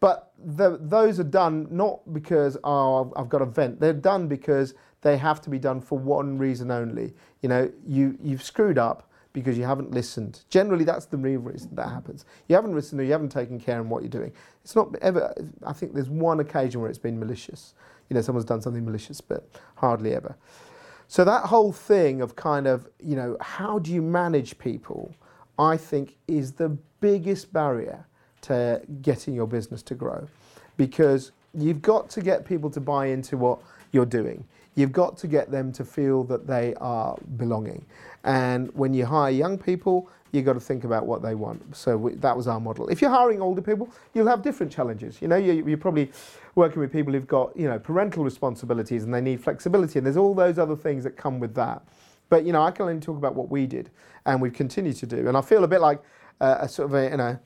But 0.00 0.32
the, 0.38 0.78
those 0.80 1.18
are 1.18 1.24
done 1.24 1.68
not 1.70 2.12
because 2.12 2.56
oh 2.64 3.12
I've 3.16 3.28
got 3.28 3.42
a 3.42 3.46
vent. 3.46 3.80
They're 3.80 3.92
done 3.92 4.28
because 4.28 4.74
they 5.02 5.16
have 5.16 5.40
to 5.42 5.50
be 5.50 5.58
done 5.58 5.80
for 5.80 5.98
one 5.98 6.38
reason 6.38 6.70
only. 6.70 7.14
You 7.42 7.48
know, 7.48 7.72
you 7.86 8.18
you've 8.22 8.42
screwed 8.42 8.78
up 8.78 9.10
because 9.32 9.58
you 9.58 9.64
haven't 9.64 9.90
listened. 9.90 10.44
Generally, 10.48 10.84
that's 10.84 11.06
the 11.06 11.16
real 11.16 11.40
reason 11.40 11.74
that 11.74 11.88
happens. 11.88 12.24
You 12.48 12.56
haven't 12.56 12.74
listened 12.74 13.00
or 13.00 13.04
you 13.04 13.12
haven't 13.12 13.28
taken 13.28 13.60
care 13.60 13.80
in 13.80 13.88
what 13.88 14.02
you're 14.02 14.10
doing. 14.10 14.32
It's 14.64 14.74
not 14.74 14.94
ever. 15.02 15.34
I 15.64 15.72
think 15.72 15.94
there's 15.94 16.08
one 16.08 16.40
occasion 16.40 16.80
where 16.80 16.90
it's 16.90 16.98
been 16.98 17.18
malicious. 17.18 17.74
You 18.08 18.14
know, 18.14 18.22
someone's 18.22 18.46
done 18.46 18.62
something 18.62 18.84
malicious, 18.84 19.20
but 19.20 19.48
hardly 19.76 20.14
ever. 20.14 20.36
So 21.08 21.24
that 21.24 21.44
whole 21.44 21.72
thing 21.72 22.20
of 22.20 22.34
kind 22.34 22.66
of 22.66 22.88
you 22.98 23.16
know 23.16 23.36
how 23.40 23.78
do 23.78 23.92
you 23.92 24.02
manage 24.02 24.58
people, 24.58 25.14
I 25.58 25.76
think 25.76 26.16
is 26.26 26.52
the 26.52 26.70
biggest 27.00 27.52
barrier 27.52 28.06
to 28.46 28.80
getting 29.02 29.34
your 29.34 29.46
business 29.46 29.82
to 29.82 29.94
grow 29.94 30.26
because 30.76 31.32
you've 31.54 31.82
got 31.82 32.08
to 32.10 32.20
get 32.20 32.44
people 32.44 32.70
to 32.70 32.80
buy 32.80 33.06
into 33.06 33.36
what 33.36 33.58
you're 33.92 34.06
doing. 34.06 34.44
You've 34.74 34.92
got 34.92 35.16
to 35.18 35.26
get 35.26 35.50
them 35.50 35.72
to 35.72 35.84
feel 35.84 36.24
that 36.24 36.46
they 36.46 36.74
are 36.74 37.16
belonging. 37.36 37.84
And 38.24 38.72
when 38.74 38.92
you 38.92 39.06
hire 39.06 39.30
young 39.30 39.56
people, 39.56 40.10
you've 40.32 40.44
got 40.44 40.52
to 40.52 40.60
think 40.60 40.84
about 40.84 41.06
what 41.06 41.22
they 41.22 41.34
want. 41.34 41.74
So 41.74 41.96
we, 41.96 42.14
that 42.16 42.36
was 42.36 42.46
our 42.46 42.60
model. 42.60 42.88
If 42.88 43.00
you're 43.00 43.10
hiring 43.10 43.40
older 43.40 43.62
people, 43.62 43.88
you'll 44.12 44.26
have 44.26 44.42
different 44.42 44.70
challenges. 44.70 45.22
You 45.22 45.28
know, 45.28 45.36
you, 45.36 45.66
you're 45.66 45.78
probably 45.78 46.10
working 46.56 46.80
with 46.80 46.92
people 46.92 47.12
who've 47.12 47.26
got, 47.26 47.56
you 47.56 47.68
know, 47.68 47.78
parental 47.78 48.22
responsibilities 48.22 49.04
and 49.04 49.14
they 49.14 49.20
need 49.20 49.42
flexibility. 49.42 49.98
And 49.98 50.04
there's 50.06 50.16
all 50.16 50.34
those 50.34 50.58
other 50.58 50.76
things 50.76 51.04
that 51.04 51.16
come 51.16 51.40
with 51.40 51.54
that. 51.54 51.82
But, 52.28 52.44
you 52.44 52.52
know, 52.52 52.62
I 52.62 52.70
can 52.70 52.86
only 52.86 53.00
talk 53.00 53.16
about 53.16 53.34
what 53.34 53.50
we 53.50 53.66
did 53.66 53.90
and 54.26 54.42
we've 54.42 54.52
continued 54.52 54.96
to 54.96 55.06
do. 55.06 55.28
And 55.28 55.36
I 55.36 55.40
feel 55.40 55.64
a 55.64 55.68
bit 55.68 55.80
like 55.80 56.00
uh, 56.40 56.58
a 56.60 56.68
sort 56.68 56.90
of 56.90 56.94
a, 56.94 57.10
you 57.10 57.16
know, 57.16 57.38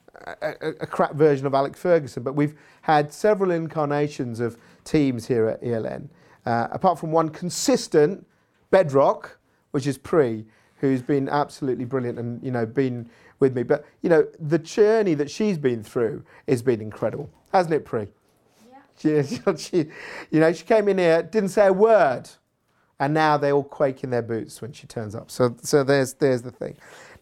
a, 0.42 0.54
a, 0.80 0.86
crap 0.86 1.14
version 1.14 1.46
of 1.46 1.54
Alex 1.54 1.78
Ferguson, 1.78 2.22
but 2.22 2.34
we've 2.34 2.54
had 2.82 3.12
several 3.12 3.50
incarnations 3.50 4.40
of 4.40 4.56
teams 4.84 5.26
here 5.26 5.46
at 5.46 5.62
ELN. 5.62 6.08
Uh, 6.46 6.68
apart 6.70 6.98
from 6.98 7.12
one 7.12 7.28
consistent 7.28 8.26
bedrock, 8.70 9.38
which 9.72 9.86
is 9.86 9.98
Pre, 9.98 10.44
who's 10.76 11.02
been 11.02 11.28
absolutely 11.28 11.84
brilliant 11.84 12.18
and 12.18 12.42
you 12.42 12.50
know 12.50 12.64
been 12.64 13.08
with 13.38 13.54
me. 13.54 13.62
But 13.62 13.84
you 14.02 14.08
know 14.08 14.26
the 14.38 14.58
journey 14.58 15.14
that 15.14 15.30
she's 15.30 15.58
been 15.58 15.82
through 15.82 16.24
has 16.48 16.62
been 16.62 16.80
incredible, 16.80 17.30
hasn't 17.52 17.74
it, 17.74 17.84
Pre? 17.84 18.08
Yeah. 19.02 19.22
She, 19.22 19.40
she, 19.56 19.76
you 20.30 20.40
know, 20.40 20.52
she 20.52 20.64
came 20.64 20.88
in 20.88 20.98
here, 20.98 21.22
didn't 21.22 21.50
say 21.50 21.66
a 21.66 21.72
word, 21.72 22.28
and 22.98 23.14
now 23.14 23.36
they 23.36 23.52
all 23.52 23.64
quake 23.64 24.02
in 24.02 24.10
their 24.10 24.22
boots 24.22 24.60
when 24.62 24.72
she 24.72 24.86
turns 24.86 25.14
up. 25.14 25.30
So, 25.30 25.56
so 25.62 25.84
there's 25.84 26.14
there's 26.14 26.42
the 26.42 26.50
thing. 26.50 26.76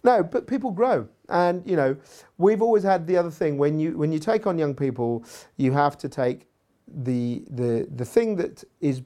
No, 0.04 0.22
but 0.22 0.46
people 0.46 0.70
grow. 0.70 1.09
And 1.29 1.69
you 1.69 1.77
know, 1.77 1.97
we've 2.38 2.62
always 2.62 2.83
had 2.83 3.07
the 3.07 3.17
other 3.17 3.31
thing 3.31 3.59
when 3.59 3.79
you 3.79 3.97
when 3.99 4.12
you 4.12 4.19
take 4.19 4.47
on 4.47 4.59
young 4.59 4.75
people, 4.75 5.25
you 5.57 5.73
have 5.73 5.99
to 5.99 6.09
take 6.09 6.47
the 6.87 7.45
the 7.51 7.87
the 7.95 8.05
thing 8.05 8.37
that 8.37 8.64
is 8.81 9.03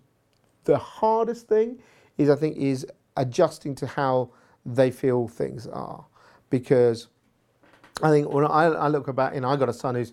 the 0.65 0.79
hardest 0.79 1.49
thing 1.49 1.81
is 2.19 2.31
I 2.31 2.37
think 2.37 2.57
is 2.57 2.87
adjusting 3.17 3.75
to 3.77 3.87
how 3.87 4.31
they 4.65 4.91
feel 4.91 5.27
things 5.27 5.67
are, 5.67 6.05
because 6.51 7.09
I 8.03 8.11
think 8.11 8.33
when 8.33 8.45
I, 8.45 8.67
I 8.67 8.89
look 8.89 9.13
back, 9.15 9.35
you 9.35 9.41
know, 9.41 9.49
I 9.49 9.57
got 9.57 9.69
a 9.69 9.73
son 9.73 9.97
who's 9.97 10.13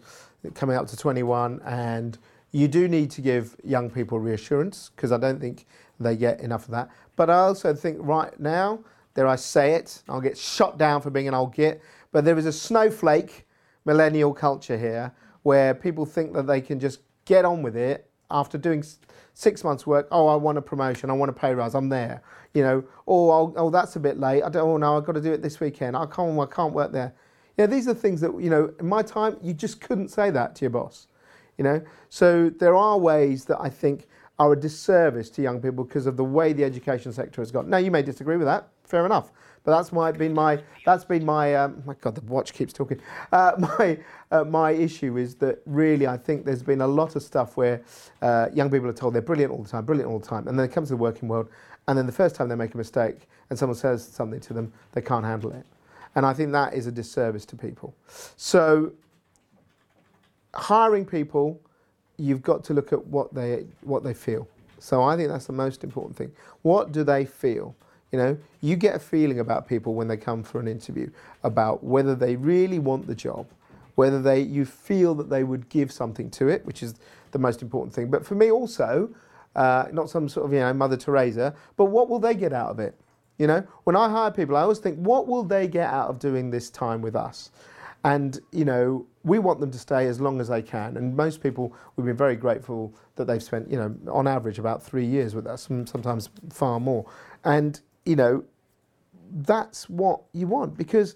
coming 0.56 0.76
up 0.76 0.88
to 0.88 0.98
21, 0.98 1.62
and 1.65 2.17
you 2.52 2.67
do 2.67 2.88
need 2.88 3.12
to 3.12 3.22
give 3.22 3.56
young 3.63 3.89
people 3.89 4.19
reassurance 4.19 4.89
because 4.95 5.12
I 5.12 5.17
don't 5.17 5.39
think 5.39 5.65
they 6.00 6.15
get 6.15 6.39
enough 6.39 6.65
of 6.65 6.72
that. 6.72 6.89
But 7.15 7.30
I 7.30 7.36
also 7.36 7.76
think 7.76 7.98
right 8.00 8.38
now 8.39 8.80
dare 9.19 9.28
I 9.28 9.36
say 9.36 9.74
it, 9.74 10.02
I'll 10.08 10.22
get 10.22 10.38
shot 10.38 10.78
down 10.78 11.02
for 11.02 11.10
being 11.10 11.28
an 11.28 11.34
old 11.34 11.54
git, 11.54 11.82
but 12.12 12.26
there 12.26 12.38
is 12.38 12.45
a 12.45 12.52
snowflake 12.52 13.48
millennial 13.86 14.34
culture 14.34 14.78
here 14.78 15.13
where 15.43 15.74
people 15.74 16.06
think 16.06 16.34
that 16.34 16.48
they 16.48 16.62
can 16.62 16.80
just 16.80 17.00
get 17.26 17.45
on 17.45 17.62
with 17.62 17.76
it 17.76 18.10
after 18.32 18.58
doing 18.58 18.84
six 19.34 19.63
months 19.63 19.88
work. 19.88 20.08
Oh, 20.12 20.28
I 20.28 20.36
want 20.36 20.58
a 20.58 20.62
promotion, 20.62 21.10
I 21.10 21.13
want 21.13 21.30
a 21.30 21.34
pay 21.34 21.54
rise, 21.54 21.76
I'm 21.76 21.89
there. 21.89 22.22
You 22.54 22.63
know, 22.63 22.84
oh, 23.08 23.54
oh 23.56 23.69
that's 23.69 23.95
a 23.95 24.00
bit 24.00 24.19
late. 24.19 24.43
I 24.43 24.50
don't. 24.50 24.67
Oh 24.67 24.78
no, 24.78 24.98
I've 24.98 25.06
got 25.06 25.13
to 25.13 25.22
do 25.22 25.32
it 25.32 25.41
this 25.41 25.60
weekend. 25.60 25.95
I 25.95 26.06
can't. 26.06 26.38
I 26.39 26.45
can't 26.45 26.74
work 26.74 26.91
there. 26.91 27.13
Yeah, 27.58 27.67
these 27.67 27.88
are 27.88 27.93
things 27.93 28.22
that 28.22 28.32
you 28.41 28.50
know. 28.50 28.74
In 28.80 28.88
my 28.88 29.02
time, 29.04 29.38
you 29.41 29.54
just 29.54 29.82
couldn't 29.82 30.10
say 30.10 30.32
that 30.32 30.56
to 30.56 30.62
your 30.62 30.72
boss. 30.72 31.08
You 31.58 31.63
know, 31.63 31.82
so 32.10 32.50
there 32.50 32.76
are 32.76 32.98
ways 32.98 33.45
that 33.45 33.60
I 33.60 33.69
think 33.69 34.08
are 34.39 34.54
a 34.54 34.60
disservice 34.60 35.30
to 35.32 35.41
young 35.41 35.62
people 35.62 35.84
because 35.84 36.08
of 36.08 36.17
the 36.17 36.23
way 36.23 36.54
the 36.54 36.63
education 36.63 37.12
sector 37.12 37.41
has 37.41 37.52
gone. 37.52 37.69
Now, 37.69 37.78
you 37.78 37.91
may 37.91 38.02
disagree 38.02 38.38
with 38.38 38.47
that 38.47 38.69
fair 38.89 39.06
enough. 39.06 39.32
But 39.63 39.78
that's 39.78 39.91
my, 39.91 40.12
been 40.12 40.34
my 40.34 40.62
that's 40.86 41.06
been 41.06 41.23
my 41.23 41.54
um, 41.54 41.84
my 41.86 41.93
God 42.02 42.15
the 42.15 42.21
watch 42.21 42.54
keeps 42.54 42.73
talking. 42.73 42.99
Uh, 43.32 43.52
my 43.80 43.99
uh, 44.32 44.43
my 44.43 44.71
issue 44.71 45.17
is 45.17 45.36
that 45.36 45.62
really 45.65 46.08
I 46.08 46.17
think 46.17 46.45
there's 46.45 46.63
been 46.63 46.82
a 46.82 46.88
lot 46.88 47.15
of 47.15 47.23
stuff 47.23 47.56
where 47.56 47.82
uh, 48.21 48.47
young 48.54 48.69
people 48.71 48.89
are 48.89 48.93
told 48.93 49.13
they're 49.13 49.21
brilliant 49.21 49.54
all 49.54 49.63
the 49.63 49.69
time, 49.69 49.86
brilliant 49.86 50.10
all 50.10 50.19
the 50.19 50.28
time, 50.28 50.47
and 50.47 50.58
then 50.58 50.65
it 50.65 50.71
comes 50.71 50.88
to 50.88 50.93
the 50.93 50.97
working 50.97 51.30
world, 51.30 51.49
and 51.88 51.97
then 51.97 52.06
the 52.06 52.12
first 52.12 52.36
time 52.36 52.49
they 52.49 52.56
make 52.56 52.73
a 52.73 52.78
mistake 52.78 53.28
and 53.49 53.60
someone 53.60 53.75
says 53.75 54.06
something 54.06 54.39
to 54.39 54.54
them, 54.54 54.71
they 54.93 55.02
can't 55.02 55.25
handle 55.25 55.52
it, 55.52 55.65
and 56.15 56.25
I 56.25 56.34
think 56.34 56.52
that 56.54 56.73
is 56.73 56.88
a 56.88 56.91
disservice 56.91 57.45
to 57.47 57.56
people. 57.56 57.93
So 58.38 58.93
hiring 60.54 61.06
people, 61.06 61.60
you've 62.19 62.41
got 62.41 62.63
to 62.65 62.73
look 62.73 62.93
at 62.93 63.05
what 63.08 63.34
they 63.34 63.65
what 63.82 64.03
they 64.03 64.13
feel. 64.13 64.47
So 64.79 65.03
I 65.03 65.17
think 65.17 65.29
that's 65.29 65.47
the 65.47 65.53
most 65.53 65.84
important 65.84 66.15
thing. 66.15 66.32
What 66.62 66.91
do 66.91 67.03
they 67.03 67.25
feel? 67.25 67.75
You 68.12 68.19
know, 68.19 68.38
you 68.62 68.75
get 68.75 68.95
a 68.95 68.99
feeling 68.99 69.39
about 69.39 69.67
people 69.67 69.93
when 69.93 70.08
they 70.08 70.17
come 70.17 70.43
for 70.43 70.60
an 70.60 70.67
interview 70.67 71.12
about 71.43 71.84
whether 71.84 72.15
they 72.15 72.36
really 72.36 72.79
want 72.79 73.05
the 73.05 73.15
job, 73.15 73.47
whether 73.95 74.21
they 74.21 74.41
you 74.41 74.65
feel 74.65 75.13
that 75.15 75.29
they 75.29 75.43
would 75.43 75.69
give 75.69 75.91
something 75.91 76.29
to 76.32 76.47
it, 76.47 76.65
which 76.65 76.82
is 76.82 76.95
the 77.32 77.39
most 77.39 77.62
important 77.62 77.93
thing. 77.93 78.10
But 78.10 78.25
for 78.25 78.36
me 78.36 78.51
also, 78.51 79.10
uh, 79.55 79.86
not 79.91 80.10
some 80.10 80.27
sort 80.27 80.45
of 80.45 80.53
you 80.53 80.60
know 80.60 80.73
Mother 80.73 80.97
Teresa, 80.97 81.53
but 81.77 81.86
what 81.86 82.10
will 82.10 82.19
they 82.19 82.34
get 82.34 82.53
out 82.53 82.71
of 82.71 82.79
it? 82.79 82.95
You 83.38 83.47
know, 83.47 83.65
when 83.86 83.95
I 83.95 84.10
hire 84.10 84.32
people, 84.32 84.58
I 84.58 84.62
always 84.62 84.79
think, 84.79 84.97
what 84.97 85.27
will 85.27 85.43
they 85.43 85.67
get 85.67 85.89
out 85.89 86.10
of 86.10 86.19
doing 86.19 86.51
this 86.51 86.69
time 86.69 87.01
with 87.01 87.15
us? 87.15 87.51
And 88.03 88.39
you 88.51 88.65
know, 88.65 89.05
we 89.23 89.39
want 89.39 89.59
them 89.59 89.71
to 89.71 89.79
stay 89.79 90.07
as 90.07 90.21
long 90.21 90.39
as 90.39 90.47
they 90.47 90.62
can. 90.62 90.97
And 90.97 91.15
most 91.15 91.41
people, 91.41 91.73
we've 91.95 92.05
been 92.05 92.15
very 92.15 92.35
grateful 92.35 92.93
that 93.15 93.25
they've 93.25 93.43
spent, 93.43 93.69
you 93.69 93.77
know, 93.77 93.95
on 94.12 94.27
average 94.27 94.59
about 94.59 94.81
three 94.81 95.05
years 95.05 95.35
with 95.35 95.47
us, 95.47 95.63
sometimes 95.63 96.29
far 96.49 96.79
more. 96.79 97.05
And 97.43 97.79
you 98.05 98.15
know, 98.15 98.43
that's 99.31 99.89
what 99.89 100.21
you 100.33 100.47
want 100.47 100.77
because 100.77 101.15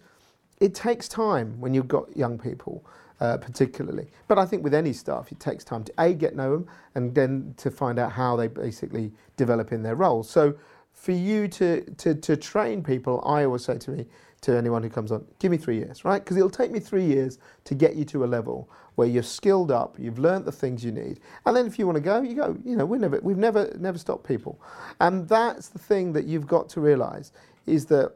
it 0.59 0.73
takes 0.73 1.07
time 1.07 1.59
when 1.59 1.73
you've 1.73 1.87
got 1.87 2.15
young 2.15 2.37
people, 2.37 2.85
uh, 3.19 3.37
particularly. 3.37 4.07
But 4.27 4.37
I 4.37 4.45
think 4.45 4.63
with 4.63 4.73
any 4.73 4.93
staff, 4.93 5.31
it 5.31 5.39
takes 5.39 5.63
time 5.63 5.83
to 5.85 5.93
a 5.97 6.13
get 6.13 6.35
know 6.35 6.51
them 6.51 6.67
and 6.95 7.13
then 7.15 7.53
to 7.57 7.71
find 7.71 7.99
out 7.99 8.11
how 8.11 8.35
they 8.35 8.47
basically 8.47 9.11
develop 9.35 9.71
in 9.71 9.83
their 9.83 9.95
roles. 9.95 10.29
So 10.29 10.55
for 10.93 11.11
you 11.11 11.47
to, 11.49 11.81
to, 11.81 12.15
to 12.15 12.37
train 12.37 12.83
people, 12.83 13.21
I 13.25 13.43
always 13.45 13.65
say 13.65 13.77
to 13.79 13.91
me, 13.91 14.05
to 14.43 14.55
anyone 14.57 14.83
who 14.83 14.89
comes 14.89 15.11
on, 15.11 15.25
give 15.39 15.51
me 15.51 15.57
three 15.57 15.77
years, 15.77 16.05
right? 16.05 16.23
Because 16.23 16.37
it'll 16.37 16.49
take 16.49 16.71
me 16.71 16.79
three 16.79 17.05
years 17.05 17.39
to 17.65 17.75
get 17.75 17.95
you 17.95 18.05
to 18.05 18.23
a 18.23 18.27
level 18.27 18.69
where 18.95 19.07
you're 19.07 19.23
skilled 19.23 19.71
up, 19.71 19.97
you've 19.97 20.19
learned 20.19 20.45
the 20.45 20.51
things 20.51 20.83
you 20.83 20.91
need, 20.91 21.19
and 21.45 21.55
then 21.55 21.65
if 21.65 21.79
you 21.79 21.85
want 21.87 21.95
to 21.95 22.01
go, 22.01 22.21
you 22.21 22.35
go. 22.35 22.57
You 22.63 22.75
know, 22.75 22.85
we 22.85 22.97
never, 22.99 23.19
we've 23.21 23.37
never, 23.37 23.73
never 23.79 23.97
stopped 23.97 24.27
people, 24.27 24.61
and 24.99 25.27
that's 25.27 25.69
the 25.69 25.79
thing 25.79 26.13
that 26.13 26.25
you've 26.25 26.47
got 26.47 26.69
to 26.69 26.81
realise 26.81 27.31
is 27.65 27.85
that 27.87 28.13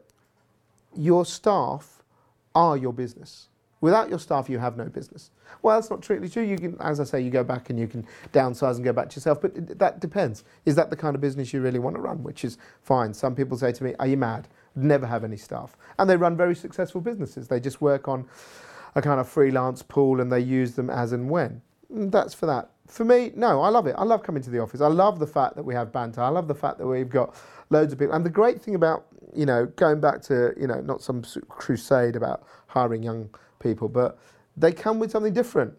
your 0.96 1.24
staff 1.24 2.02
are 2.54 2.76
your 2.76 2.92
business. 2.92 3.47
Without 3.80 4.08
your 4.08 4.18
staff, 4.18 4.48
you 4.48 4.58
have 4.58 4.76
no 4.76 4.86
business. 4.86 5.30
Well, 5.62 5.76
that's 5.76 5.90
not 5.90 6.02
truly 6.02 6.28
true. 6.28 6.42
You 6.42 6.56
can, 6.56 6.76
as 6.80 6.98
I 6.98 7.04
say, 7.04 7.20
you 7.20 7.30
go 7.30 7.44
back 7.44 7.70
and 7.70 7.78
you 7.78 7.86
can 7.86 8.06
downsize 8.32 8.76
and 8.76 8.84
go 8.84 8.92
back 8.92 9.08
to 9.10 9.16
yourself, 9.16 9.40
but 9.40 9.78
that 9.78 10.00
depends. 10.00 10.44
Is 10.66 10.74
that 10.74 10.90
the 10.90 10.96
kind 10.96 11.14
of 11.14 11.20
business 11.20 11.52
you 11.52 11.60
really 11.60 11.78
want 11.78 11.96
to 11.96 12.02
run? 12.02 12.22
Which 12.22 12.44
is 12.44 12.58
fine. 12.82 13.14
Some 13.14 13.34
people 13.34 13.56
say 13.56 13.72
to 13.72 13.84
me, 13.84 13.94
"Are 14.00 14.06
you 14.06 14.16
mad? 14.16 14.48
Never 14.74 15.06
have 15.06 15.24
any 15.24 15.36
staff," 15.36 15.76
and 15.98 16.10
they 16.10 16.16
run 16.16 16.36
very 16.36 16.54
successful 16.54 17.00
businesses. 17.00 17.48
They 17.48 17.60
just 17.60 17.80
work 17.80 18.08
on 18.08 18.26
a 18.94 19.02
kind 19.02 19.20
of 19.20 19.28
freelance 19.28 19.82
pool 19.82 20.20
and 20.20 20.30
they 20.30 20.40
use 20.40 20.74
them 20.74 20.90
as 20.90 21.12
and 21.12 21.30
when. 21.30 21.62
Mm, 21.92 22.10
that's 22.10 22.34
for 22.34 22.46
that. 22.46 22.70
For 22.86 23.04
me, 23.04 23.32
no, 23.36 23.60
I 23.60 23.68
love 23.68 23.86
it. 23.86 23.94
I 23.98 24.04
love 24.04 24.22
coming 24.22 24.42
to 24.42 24.50
the 24.50 24.58
office. 24.58 24.80
I 24.80 24.88
love 24.88 25.18
the 25.18 25.26
fact 25.26 25.56
that 25.56 25.64
we 25.64 25.74
have 25.74 25.92
banter. 25.92 26.20
I 26.20 26.28
love 26.28 26.48
the 26.48 26.54
fact 26.54 26.78
that 26.78 26.86
we've 26.86 27.08
got 27.08 27.34
loads 27.70 27.92
of 27.92 27.98
people. 27.98 28.14
And 28.14 28.24
the 28.24 28.30
great 28.30 28.60
thing 28.60 28.74
about, 28.74 29.06
you 29.34 29.46
know, 29.46 29.66
going 29.76 30.00
back 30.00 30.22
to, 30.22 30.54
you 30.58 30.66
know, 30.66 30.80
not 30.80 31.02
some 31.02 31.22
crusade 31.48 32.16
about 32.16 32.44
hiring 32.66 33.02
young 33.02 33.28
people, 33.58 33.88
but 33.88 34.18
they 34.56 34.72
come 34.72 34.98
with 34.98 35.10
something 35.10 35.32
different. 35.32 35.74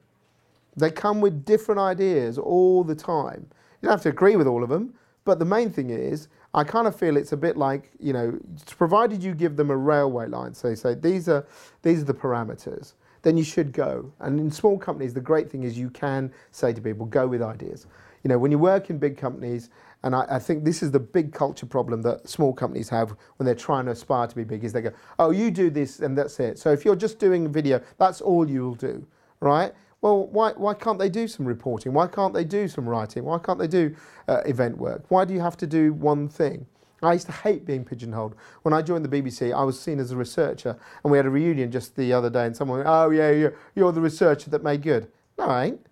They 0.76 0.92
come 0.92 1.22
with 1.22 1.46
different 1.46 1.80
ideas 1.80 2.38
all 2.38 2.84
the 2.84 2.96
time. 2.96 3.48
You 3.82 3.88
don't 3.88 3.92
have 3.92 4.04
to 4.04 4.10
agree 4.10 4.36
with 4.36 4.48
all 4.48 4.64
of 4.64 4.70
them, 4.70 4.94
but 5.26 5.40
the 5.40 5.46
main 5.46 5.70
thing 5.70 5.90
is, 5.90 6.28
I 6.54 6.64
kind 6.64 6.88
of 6.88 6.96
feel 6.96 7.18
it's 7.18 7.32
a 7.32 7.38
bit 7.38 7.58
like, 7.58 7.92
you 8.00 8.14
know, 8.14 8.40
provided 8.78 9.22
you 9.22 9.34
give 9.34 9.56
them 9.56 9.70
a 9.70 9.78
railway 9.78 10.28
line, 10.28 10.54
so 10.54 10.70
they 10.70 10.76
say 10.76 10.96
these 10.96 11.30
are 11.30 11.46
these 11.84 12.02
are 12.02 12.06
the 12.06 12.14
parameters, 12.14 12.94
then 13.22 13.38
you 13.38 13.44
should 13.44 13.72
go. 13.72 14.12
And 14.20 14.40
in 14.40 14.50
small 14.50 14.78
companies, 14.78 15.14
the 15.14 15.22
great 15.22 15.52
thing 15.52 15.64
is 15.64 15.78
you 15.78 15.90
can 15.90 16.32
say 16.52 16.74
to 16.74 16.82
people, 16.82 17.06
go 17.06 17.28
with 17.28 17.42
ideas. 17.42 17.86
You 18.24 18.30
know, 18.30 18.38
when 18.38 18.52
you 18.52 18.58
work 18.58 18.90
in 18.90 18.98
big 18.98 19.18
companies, 19.18 19.70
and 20.04 20.16
I, 20.16 20.26
I, 20.30 20.40
think 20.40 20.64
this 20.64 20.82
is 20.82 20.92
the 20.92 21.00
big 21.00 21.34
culture 21.34 21.66
problem 21.66 22.02
that 22.04 22.28
small 22.28 22.54
companies 22.54 22.90
have 22.90 23.16
when 23.38 23.46
they're 23.46 23.56
trying 23.56 23.86
to 23.86 23.92
aspire 23.92 24.28
to 24.28 24.36
be 24.36 24.44
big 24.44 24.64
is 24.64 24.72
they 24.72 24.82
go, 24.82 24.94
oh, 25.18 25.32
you 25.32 25.52
do 25.52 25.70
this 25.70 26.00
and 26.00 26.18
that's 26.18 26.40
it. 26.40 26.58
So 26.58 26.72
if 26.72 26.86
you're 26.86 26.96
just 26.96 27.20
doing 27.20 27.52
video, 27.52 27.82
that's 27.98 28.22
all 28.22 28.50
you'll 28.50 28.76
do, 28.76 29.06
right? 29.42 29.74
Well, 30.02 30.28
why, 30.28 30.54
why 30.54 30.74
can't 30.74 30.98
they 30.98 31.10
do 31.10 31.28
some 31.28 31.46
reporting? 31.46 31.94
Why 31.94 32.08
can't 32.08 32.34
they 32.34 32.46
do 32.46 32.70
some 32.70 32.88
writing? 32.88 33.26
Why 33.26 33.40
can't 33.40 33.60
they 33.60 33.68
do 33.68 33.94
uh, 34.30 34.42
event 34.46 34.78
work? 34.78 35.04
Why 35.10 35.26
do 35.26 35.34
you 35.34 35.42
have 35.42 35.58
to 35.58 35.68
do 35.68 35.92
one 35.94 36.30
thing? 36.30 36.66
I 37.02 37.14
used 37.14 37.28
to 37.28 37.32
hate 37.32 37.66
being 37.66 37.86
pigeonholed. 37.86 38.36
When 38.64 38.74
I 38.74 38.82
joined 38.82 39.06
the 39.06 39.22
BBC, 39.22 39.54
I 39.54 39.64
was 39.64 39.80
seen 39.80 40.00
as 40.00 40.12
a 40.12 40.18
researcher, 40.18 40.78
and 41.04 41.12
we 41.12 41.18
had 41.18 41.26
a 41.26 41.30
reunion 41.30 41.72
just 41.72 41.96
the 41.96 42.12
other 42.12 42.30
day, 42.30 42.46
and 42.46 42.56
someone 42.56 42.80
went, 42.80 42.90
"Oh 42.90 43.10
yeah, 43.10 43.32
you're, 43.32 43.56
you're 43.74 43.94
the 43.94 44.02
researcher 44.02 44.50
that 44.50 44.64
made 44.64 44.82
good." 44.82 45.10
No, 45.38 45.46
I 45.46 45.66
ain't. 45.66 45.86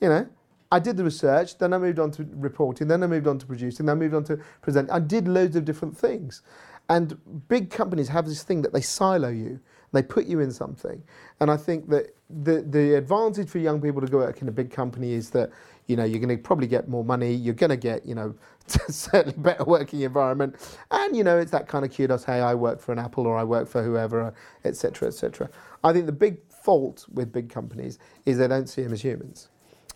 You 0.00 0.08
know, 0.08 0.28
I 0.70 0.78
did 0.78 0.96
the 0.96 1.04
research, 1.04 1.58
then 1.58 1.72
I 1.72 1.78
moved 1.78 1.98
on 1.98 2.10
to 2.12 2.26
reporting, 2.32 2.88
then 2.88 3.02
I 3.02 3.06
moved 3.06 3.26
on 3.26 3.38
to 3.38 3.46
producing, 3.46 3.86
then 3.86 3.96
I 3.96 3.98
moved 3.98 4.14
on 4.14 4.24
to 4.24 4.38
presenting. 4.60 4.90
I 4.90 4.98
did 4.98 5.26
loads 5.26 5.56
of 5.56 5.64
different 5.64 5.96
things. 5.96 6.42
And 6.90 7.48
big 7.48 7.70
companies 7.70 8.08
have 8.08 8.26
this 8.26 8.42
thing 8.42 8.62
that 8.62 8.72
they 8.72 8.80
silo 8.80 9.28
you, 9.28 9.60
they 9.92 10.02
put 10.02 10.26
you 10.26 10.40
in 10.40 10.50
something. 10.50 11.02
And 11.40 11.50
I 11.50 11.56
think 11.56 11.88
that 11.88 12.14
the, 12.28 12.62
the 12.62 12.96
advantage 12.96 13.48
for 13.48 13.58
young 13.58 13.80
people 13.80 14.00
to 14.00 14.06
go 14.06 14.18
work 14.18 14.42
in 14.42 14.48
a 14.48 14.52
big 14.52 14.70
company 14.70 15.12
is 15.12 15.30
that, 15.30 15.50
you 15.86 15.96
know, 15.96 16.04
you're 16.04 16.20
going 16.20 16.34
to 16.34 16.42
probably 16.42 16.66
get 16.66 16.88
more 16.88 17.04
money, 17.04 17.32
you're 17.32 17.54
going 17.54 17.70
to 17.70 17.76
get, 17.76 18.04
you 18.04 18.14
know, 18.14 18.34
certainly 18.66 19.36
better 19.38 19.64
working 19.64 20.00
environment. 20.00 20.56
And, 20.90 21.16
you 21.16 21.24
know, 21.24 21.38
it's 21.38 21.50
that 21.52 21.68
kind 21.68 21.84
of 21.84 21.94
kudos, 21.94 22.24
hey, 22.24 22.40
I 22.40 22.54
work 22.54 22.80
for 22.80 22.92
an 22.92 22.98
Apple 22.98 23.26
or 23.26 23.36
I 23.36 23.44
work 23.44 23.68
for 23.68 23.82
whoever, 23.82 24.34
etc., 24.64 25.08
etc. 25.08 25.48
I 25.82 25.92
think 25.92 26.06
the 26.06 26.12
big 26.12 26.40
fault 26.50 27.06
with 27.12 27.32
big 27.32 27.48
companies 27.48 27.98
is 28.26 28.38
they 28.38 28.48
don't 28.48 28.68
see 28.68 28.82
them 28.82 28.92
as 28.92 29.02
humans. 29.02 29.48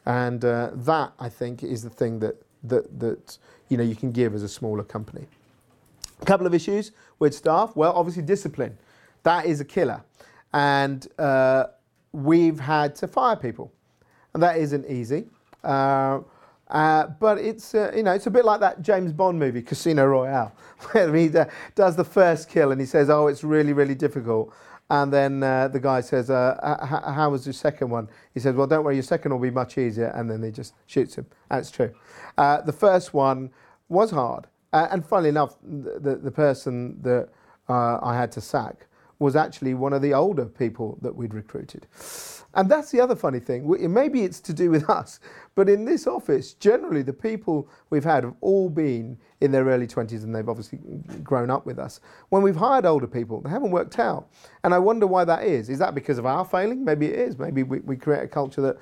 And 0.07 0.45
uh, 0.45 0.71
that, 0.75 1.13
I 1.21 1.29
think, 1.29 1.63
is 1.63 1.83
the 1.83 1.91
thing 1.91 2.19
that, 2.21 2.43
that, 2.65 2.99
that 3.01 3.39
you 3.69 3.77
know, 3.77 3.85
you 3.85 3.95
can 3.95 4.13
give 4.13 4.35
as 4.35 4.43
a 4.43 4.49
smaller 4.49 4.83
company. 4.83 5.27
A 6.21 6.25
couple 6.25 6.47
of 6.47 6.55
issues 6.55 6.93
with 7.19 7.35
staff. 7.35 7.75
Well, 7.77 7.93
obviously, 7.95 8.23
discipline. 8.23 8.77
That 9.23 9.47
is 9.47 9.61
a 9.61 9.65
killer. 9.65 10.03
And 10.53 11.07
uh, 11.19 11.67
we've 12.13 12.61
had 12.61 12.95
to 12.97 13.09
fire 13.09 13.37
people. 13.37 13.73
And 14.35 14.43
that 14.43 14.57
isn't 14.57 14.87
easy. 14.89 15.27
Uh, 15.63 16.21
uh, 16.73 17.07
but 17.21 17.37
it's 17.37 17.75
uh, 17.75 17.93
you 17.95 18.03
know 18.03 18.13
it's 18.13 18.27
a 18.27 18.31
bit 18.31 18.47
like 18.47 18.59
that 18.61 18.81
James 18.81 19.13
Bond 19.13 19.39
movie 19.39 19.61
Casino 19.61 20.07
Royale, 20.07 20.53
where 20.93 21.15
he 21.15 21.29
uh, 21.37 21.45
does 21.75 21.97
the 21.97 22.05
first 22.05 22.49
kill 22.49 22.73
and 22.73 22.81
he 22.81 22.87
says, 22.87 23.11
"Oh, 23.11 23.27
it's 23.27 23.45
really 23.45 23.75
really 23.75 23.95
difficult," 23.95 24.55
And 24.91 25.13
then 25.13 25.43
uh, 25.43 25.69
the 25.69 25.81
guy 25.81 26.01
says, 26.03 26.29
uh, 26.29 27.03
How 27.17 27.31
was 27.31 27.47
your 27.47 27.55
second 27.55 27.89
one? 27.89 28.09
He 28.35 28.41
says, 28.41 28.55
Well, 28.55 28.67
don't 28.67 28.85
worry, 28.85 28.97
your 28.97 29.03
second 29.03 29.33
will 29.33 29.39
be 29.39 29.51
much 29.51 29.79
easier. 29.79 30.13
And 30.15 30.31
then 30.31 30.43
he 30.43 30.51
just 30.51 30.75
shoots 30.87 31.15
him. 31.15 31.27
That's 31.49 31.71
true. 31.71 31.95
Uh, 32.37 32.61
the 32.61 32.73
first 32.73 33.15
one 33.15 33.51
was 33.89 34.11
hard. 34.11 34.47
Uh, 34.73 34.89
and 34.91 35.05
funnily 35.05 35.29
enough, 35.31 35.57
the, 35.63 36.17
the 36.17 36.31
person 36.31 37.01
that 37.03 37.29
uh, 37.69 37.99
I 38.03 38.17
had 38.17 38.33
to 38.33 38.41
sack 38.41 38.87
was 39.23 39.37
actually 39.37 39.73
one 39.75 39.93
of 39.93 40.03
the 40.03 40.13
older 40.13 40.45
people 40.45 40.99
that 41.01 41.15
we'd 41.15 41.33
recruited. 41.33 41.87
And 42.55 42.71
that's 42.71 42.91
the 42.91 43.01
other 43.01 43.17
funny 43.17 43.41
thing. 43.41 43.93
Maybe 43.95 44.25
it's 44.25 44.41
to 44.41 44.53
do 44.53 44.71
with 44.71 44.91
us, 45.01 45.21
but 45.55 45.69
in 45.69 45.85
this 45.85 46.07
office, 46.07 46.55
generally 46.55 47.03
the 47.03 47.13
people 47.13 47.69
we've 47.91 48.05
had 48.05 48.25
have 48.25 48.35
all 48.41 48.69
been 48.69 49.17
in 49.41 49.53
their 49.53 49.65
early 49.65 49.87
20s 49.87 50.23
and 50.23 50.35
they've 50.35 50.49
obviously 50.49 50.79
grown 51.23 51.51
up 51.51 51.65
with 51.65 51.79
us. 51.79 52.01
When 52.29 52.43
we've 52.43 52.57
hired 52.57 52.85
older 52.85 53.07
people, 53.07 53.41
they 53.41 53.51
haven't 53.51 53.71
worked 53.71 53.99
out. 53.99 54.29
And 54.65 54.75
I 54.75 54.79
wonder 54.79 55.07
why 55.07 55.25
that 55.25 55.45
is. 55.45 55.71
Is 55.71 55.79
that 55.79 55.95
because 55.95 56.19
of 56.19 56.27
our 56.27 56.45
failing? 56.45 56.85
Maybe 56.85 57.07
it 57.07 57.19
is. 57.19 57.39
Maybe 57.39 57.63
we, 57.63 57.81
we 57.81 57.97
create 57.97 58.23
a 58.23 58.29
culture 58.29 58.61
that 58.61 58.77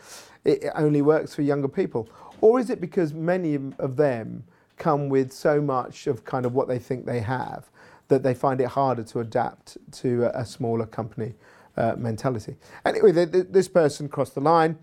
it 0.45 0.65
only 0.75 1.03
works 1.03 1.35
for 1.35 1.43
younger 1.43 1.69
people. 1.69 2.09
Or 2.41 2.59
is 2.59 2.71
it 2.71 2.81
because 2.81 3.13
many 3.13 3.55
of 3.79 3.97
them 3.97 4.45
come 4.79 5.09
with 5.09 5.31
so 5.31 5.61
much 5.61 6.07
of 6.07 6.25
kind 6.25 6.47
of 6.47 6.55
what 6.55 6.67
they 6.67 6.79
think 6.79 7.05
they 7.07 7.21
have 7.21 7.71
that 8.11 8.23
they 8.23 8.35
find 8.35 8.61
it 8.61 8.69
harder 8.69 9.03
to 9.05 9.21
adapt 9.21 9.79
to 9.93 10.27
a, 10.27 10.43
a 10.43 10.45
smaller 10.45 10.87
company? 10.87 11.35
Uh, 11.77 11.95
mentality. 11.97 12.57
Anyway, 12.85 13.13
this 13.13 13.69
person 13.69 14.09
crossed 14.09 14.35
the 14.35 14.41
line, 14.41 14.77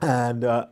and 0.00 0.44
uh, 0.44 0.66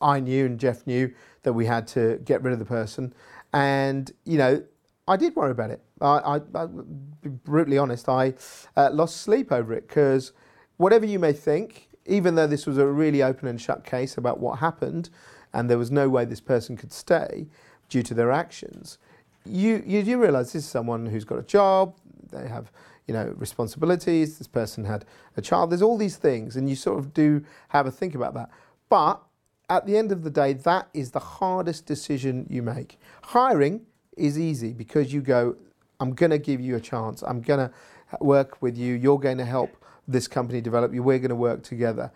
I 0.00 0.20
knew 0.20 0.44
and 0.46 0.58
Jeff 0.58 0.86
knew 0.86 1.14
that 1.42 1.52
we 1.52 1.64
had 1.64 1.86
to 1.88 2.20
get 2.24 2.42
rid 2.42 2.52
of 2.52 2.58
the 2.58 2.64
person. 2.64 3.14
And, 3.52 4.10
you 4.24 4.36
know, 4.36 4.62
I 5.06 5.16
did 5.16 5.36
worry 5.36 5.52
about 5.52 5.70
it. 5.70 5.82
I, 6.00 6.40
I, 6.54 6.66
be 6.66 7.28
brutally 7.28 7.78
honest, 7.78 8.08
I 8.08 8.34
uh, 8.76 8.90
lost 8.92 9.18
sleep 9.18 9.52
over 9.52 9.72
it 9.72 9.88
because 9.88 10.32
whatever 10.76 11.06
you 11.06 11.18
may 11.18 11.32
think, 11.32 11.88
even 12.06 12.34
though 12.34 12.46
this 12.46 12.66
was 12.66 12.76
a 12.76 12.86
really 12.86 13.22
open 13.22 13.48
and 13.48 13.60
shut 13.60 13.84
case 13.84 14.18
about 14.18 14.40
what 14.40 14.58
happened, 14.58 15.10
and 15.52 15.70
there 15.70 15.78
was 15.78 15.90
no 15.90 16.08
way 16.08 16.24
this 16.24 16.40
person 16.40 16.76
could 16.76 16.92
stay 16.92 17.46
due 17.88 18.02
to 18.02 18.14
their 18.14 18.32
actions, 18.32 18.98
you, 19.46 19.82
you 19.86 20.02
do 20.02 20.20
realise 20.20 20.52
this 20.52 20.64
is 20.64 20.70
someone 20.70 21.06
who's 21.06 21.24
got 21.24 21.38
a 21.38 21.42
job, 21.42 21.94
they 22.30 22.48
have 22.48 22.70
you 23.10 23.14
know, 23.14 23.34
responsibilities. 23.38 24.38
This 24.38 24.46
person 24.46 24.84
had 24.84 25.04
a 25.36 25.42
child. 25.42 25.70
There's 25.70 25.82
all 25.82 25.98
these 25.98 26.16
things, 26.16 26.54
and 26.54 26.70
you 26.70 26.76
sort 26.76 27.00
of 27.00 27.12
do 27.12 27.44
have 27.70 27.84
a 27.84 27.90
think 27.90 28.14
about 28.14 28.34
that. 28.34 28.50
But 28.88 29.20
at 29.68 29.84
the 29.84 29.96
end 29.96 30.12
of 30.12 30.22
the 30.22 30.30
day, 30.30 30.52
that 30.52 30.88
is 30.94 31.10
the 31.10 31.18
hardest 31.18 31.86
decision 31.86 32.46
you 32.48 32.62
make. 32.62 33.00
Hiring 33.22 33.84
is 34.16 34.38
easy 34.38 34.72
because 34.72 35.12
you 35.12 35.22
go, 35.22 35.56
I'm 35.98 36.14
going 36.14 36.30
to 36.30 36.38
give 36.38 36.60
you 36.60 36.76
a 36.76 36.80
chance. 36.80 37.22
I'm 37.22 37.40
going 37.40 37.68
to 37.68 37.72
work 38.20 38.62
with 38.62 38.78
you. 38.78 38.94
You're 38.94 39.18
going 39.18 39.38
to 39.38 39.44
help 39.44 39.76
this 40.06 40.28
company 40.28 40.60
develop 40.60 40.94
you. 40.94 41.02
We're 41.02 41.18
going 41.18 41.30
to 41.30 41.34
work 41.34 41.64
together. 41.64 42.12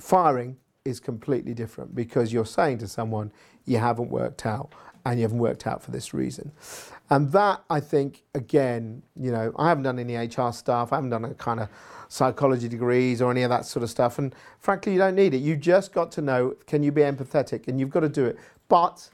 Firing 0.00 0.56
is 0.86 0.98
completely 0.98 1.52
different 1.52 1.94
because 1.94 2.32
you're 2.32 2.46
saying 2.46 2.78
to 2.78 2.88
someone, 2.88 3.32
you 3.66 3.76
haven't 3.76 4.08
worked 4.08 4.46
out 4.46 4.72
and 5.04 5.18
you 5.18 5.22
haven't 5.22 5.38
worked 5.38 5.66
out 5.66 5.82
for 5.82 5.90
this 5.90 6.14
reason. 6.14 6.52
And 7.10 7.30
that, 7.32 7.62
I 7.68 7.80
think, 7.80 8.22
again, 8.34 9.02
you 9.16 9.30
know, 9.30 9.52
I 9.56 9.68
haven't 9.68 9.84
done 9.84 9.98
any 9.98 10.16
HR 10.16 10.52
stuff, 10.52 10.92
I 10.92 10.96
haven't 10.96 11.10
done 11.10 11.24
a 11.24 11.34
kind 11.34 11.60
of 11.60 11.68
psychology 12.08 12.68
degrees 12.68 13.22
or 13.22 13.30
any 13.30 13.42
of 13.42 13.50
that 13.50 13.64
sort 13.64 13.82
of 13.82 13.90
stuff. 13.90 14.18
And 14.18 14.34
frankly, 14.58 14.92
you 14.92 14.98
don't 14.98 15.14
need 15.14 15.34
it. 15.34 15.38
You 15.38 15.56
just 15.56 15.92
got 15.92 16.12
to 16.12 16.22
know 16.22 16.54
can 16.66 16.82
you 16.82 16.92
be 16.92 17.02
empathetic? 17.02 17.68
And 17.68 17.80
you've 17.80 17.90
got 17.90 18.00
to 18.00 18.08
do 18.08 18.26
it. 18.26 18.38
But 18.68 19.08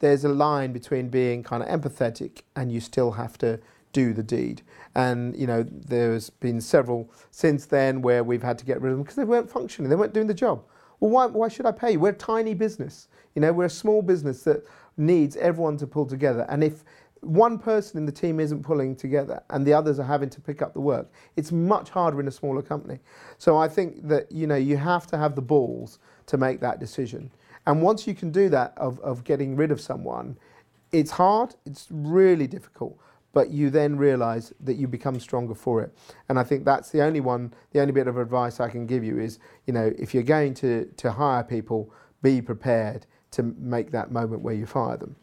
there's 0.00 0.24
a 0.24 0.28
line 0.28 0.72
between 0.72 1.08
being 1.08 1.42
kind 1.42 1.62
of 1.62 1.68
empathetic 1.68 2.42
and 2.56 2.70
you 2.70 2.80
still 2.80 3.12
have 3.12 3.38
to 3.38 3.58
do 3.92 4.12
the 4.12 4.22
deed. 4.22 4.62
And, 4.94 5.36
you 5.36 5.46
know, 5.46 5.62
there's 5.62 6.28
been 6.28 6.60
several 6.60 7.10
since 7.30 7.66
then 7.66 8.02
where 8.02 8.24
we've 8.24 8.42
had 8.42 8.58
to 8.58 8.64
get 8.64 8.80
rid 8.80 8.90
of 8.90 8.98
them 8.98 9.04
because 9.04 9.16
they 9.16 9.24
weren't 9.24 9.50
functioning, 9.50 9.88
they 9.88 9.96
weren't 9.96 10.12
doing 10.12 10.26
the 10.26 10.34
job. 10.34 10.62
Well, 11.00 11.10
why, 11.10 11.26
why 11.26 11.48
should 11.48 11.66
I 11.66 11.72
pay 11.72 11.92
you? 11.92 12.00
We're 12.00 12.10
a 12.10 12.14
tiny 12.14 12.54
business. 12.54 13.08
You 13.34 13.40
know, 13.40 13.52
we're 13.52 13.64
a 13.64 13.70
small 13.70 14.02
business 14.02 14.42
that 14.42 14.64
needs 14.96 15.36
everyone 15.36 15.76
to 15.78 15.86
pull 15.86 16.06
together. 16.06 16.46
And 16.48 16.62
if 16.62 16.84
one 17.20 17.56
person 17.56 17.98
in 17.98 18.04
the 18.04 18.12
team 18.12 18.40
isn't 18.40 18.64
pulling 18.64 18.96
together 18.96 19.42
and 19.50 19.64
the 19.64 19.72
others 19.72 20.00
are 20.00 20.04
having 20.04 20.28
to 20.30 20.40
pick 20.40 20.60
up 20.60 20.74
the 20.74 20.80
work, 20.80 21.10
it's 21.36 21.52
much 21.52 21.88
harder 21.88 22.20
in 22.20 22.26
a 22.26 22.32
smaller 22.32 22.62
company. 22.62 22.98
So 23.38 23.56
I 23.56 23.68
think 23.68 24.08
that 24.08 24.30
you 24.32 24.46
know 24.46 24.56
you 24.56 24.76
have 24.76 25.06
to 25.08 25.18
have 25.18 25.34
the 25.34 25.42
balls 25.42 25.98
to 26.26 26.36
make 26.36 26.60
that 26.60 26.80
decision. 26.80 27.30
And 27.66 27.80
once 27.80 28.06
you 28.06 28.14
can 28.14 28.32
do 28.32 28.48
that 28.48 28.72
of, 28.76 28.98
of 29.00 29.22
getting 29.22 29.54
rid 29.54 29.70
of 29.70 29.80
someone, 29.80 30.36
it's 30.90 31.12
hard, 31.12 31.54
it's 31.64 31.86
really 31.90 32.48
difficult, 32.48 32.98
but 33.32 33.50
you 33.50 33.70
then 33.70 33.96
realize 33.96 34.52
that 34.60 34.74
you 34.74 34.88
become 34.88 35.20
stronger 35.20 35.54
for 35.54 35.80
it. 35.80 35.96
And 36.28 36.40
I 36.40 36.42
think 36.42 36.64
that's 36.64 36.90
the 36.90 37.02
only 37.02 37.20
one, 37.20 37.54
the 37.70 37.80
only 37.80 37.92
bit 37.92 38.08
of 38.08 38.18
advice 38.18 38.58
I 38.58 38.68
can 38.68 38.84
give 38.84 39.04
you 39.04 39.20
is, 39.20 39.38
you 39.66 39.72
know, 39.72 39.92
if 39.96 40.12
you're 40.12 40.24
going 40.24 40.54
to, 40.54 40.86
to 40.96 41.12
hire 41.12 41.44
people, 41.44 41.92
be 42.20 42.42
prepared 42.42 43.06
to 43.32 43.42
make 43.58 43.90
that 43.92 44.10
moment 44.10 44.42
where 44.42 44.54
you 44.54 44.66
fire 44.66 44.96
them. 44.96 45.16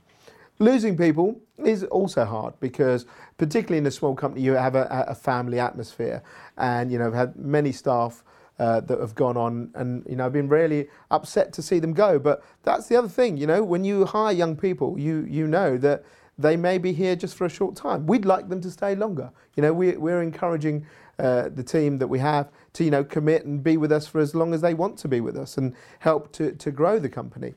Losing 0.59 0.97
people 0.97 1.39
is 1.63 1.83
also 1.85 2.25
hard 2.25 2.53
because, 2.59 3.05
particularly 3.37 3.77
in 3.77 3.85
a 3.85 3.91
small 3.91 4.13
company, 4.13 4.43
you 4.43 4.53
have 4.53 4.75
a, 4.75 5.05
a 5.07 5.15
family 5.15 5.59
atmosphere, 5.59 6.21
and 6.57 6.91
you 6.91 6.99
know, 6.99 7.07
I've 7.07 7.13
had 7.13 7.37
many 7.37 7.71
staff 7.71 8.23
uh, 8.59 8.81
that 8.81 8.99
have 8.99 9.15
gone 9.15 9.37
on, 9.37 9.71
and 9.75 10.05
you 10.07 10.17
know, 10.17 10.25
I've 10.25 10.33
been 10.33 10.49
really 10.49 10.89
upset 11.11 11.53
to 11.53 11.61
see 11.61 11.79
them 11.79 11.93
go. 11.93 12.19
But 12.19 12.43
that's 12.63 12.87
the 12.87 12.97
other 12.97 13.07
thing, 13.07 13.37
you 13.37 13.47
know, 13.47 13.63
when 13.63 13.85
you 13.85 14.03
hire 14.03 14.33
young 14.33 14.57
people, 14.57 14.99
you 14.99 15.25
you 15.29 15.47
know 15.47 15.77
that 15.77 16.03
they 16.37 16.55
may 16.57 16.77
be 16.77 16.93
here 16.93 17.15
just 17.15 17.35
for 17.35 17.45
a 17.45 17.49
short 17.49 17.75
time. 17.75 18.05
We'd 18.07 18.25
like 18.25 18.49
them 18.49 18.61
to 18.61 18.71
stay 18.71 18.95
longer. 18.95 19.31
You 19.55 19.63
know, 19.63 19.73
we, 19.73 19.97
we're 19.97 20.21
encouraging 20.21 20.85
uh, 21.19 21.49
the 21.49 21.63
team 21.63 21.97
that 21.97 22.07
we 22.07 22.19
have 22.19 22.49
to, 22.73 22.83
you 22.83 22.91
know, 22.91 23.03
commit 23.03 23.45
and 23.45 23.63
be 23.63 23.77
with 23.77 23.91
us 23.91 24.07
for 24.07 24.19
as 24.19 24.35
long 24.35 24.53
as 24.53 24.61
they 24.61 24.73
want 24.73 24.97
to 24.99 25.07
be 25.07 25.21
with 25.21 25.37
us 25.37 25.57
and 25.57 25.75
help 25.99 26.31
to, 26.33 26.51
to 26.53 26.71
grow 26.71 26.99
the 26.99 27.09
company. 27.09 27.53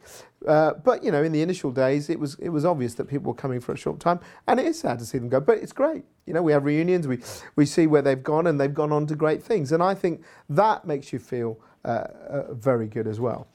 Uh, 0.46 0.74
but, 0.74 1.04
you 1.04 1.12
know, 1.12 1.22
in 1.22 1.32
the 1.32 1.42
initial 1.42 1.70
days, 1.70 2.10
it 2.10 2.18
was, 2.18 2.34
it 2.36 2.48
was 2.48 2.64
obvious 2.64 2.94
that 2.94 3.04
people 3.04 3.32
were 3.32 3.36
coming 3.36 3.60
for 3.60 3.72
a 3.72 3.76
short 3.76 4.00
time 4.00 4.20
and 4.46 4.58
it 4.58 4.66
is 4.66 4.78
sad 4.78 4.98
to 4.98 5.04
see 5.04 5.18
them 5.18 5.28
go, 5.28 5.40
but 5.40 5.58
it's 5.58 5.72
great. 5.72 6.04
You 6.26 6.34
know, 6.34 6.42
we 6.42 6.52
have 6.52 6.64
reunions, 6.64 7.06
we, 7.06 7.18
we 7.56 7.66
see 7.66 7.86
where 7.86 8.02
they've 8.02 8.22
gone 8.22 8.46
and 8.46 8.60
they've 8.60 8.72
gone 8.72 8.92
on 8.92 9.06
to 9.06 9.14
great 9.14 9.42
things. 9.42 9.72
And 9.72 9.82
I 9.82 9.94
think 9.94 10.22
that 10.48 10.84
makes 10.84 11.12
you 11.12 11.18
feel 11.18 11.58
uh, 11.84 12.06
uh 12.28 12.54
very 12.54 12.86
good 12.86 13.06
as 13.06 13.18
well. 13.18 13.48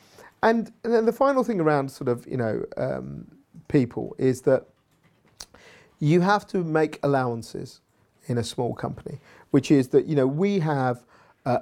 And, 0.44 0.72
and 0.84 0.94
then 0.94 1.06
the 1.06 1.14
final 1.14 1.44
thing 1.44 1.60
around 1.60 1.90
sort 1.90 2.08
of, 2.08 2.28
you 2.28 2.38
know, 2.38 2.64
um, 2.76 3.26
people 3.68 4.16
is 4.18 4.42
that 4.42 4.66
you 6.00 6.22
have 6.22 6.46
to 6.48 6.64
make 6.64 7.00
allowances 7.04 7.82
in 8.28 8.38
a 8.38 8.44
small 8.44 8.74
company, 8.74 9.20
which 9.52 9.72
is 9.72 9.90
that 9.90 10.06
you 10.06 10.16
know 10.16 10.28
we 10.28 10.60
have 10.60 11.04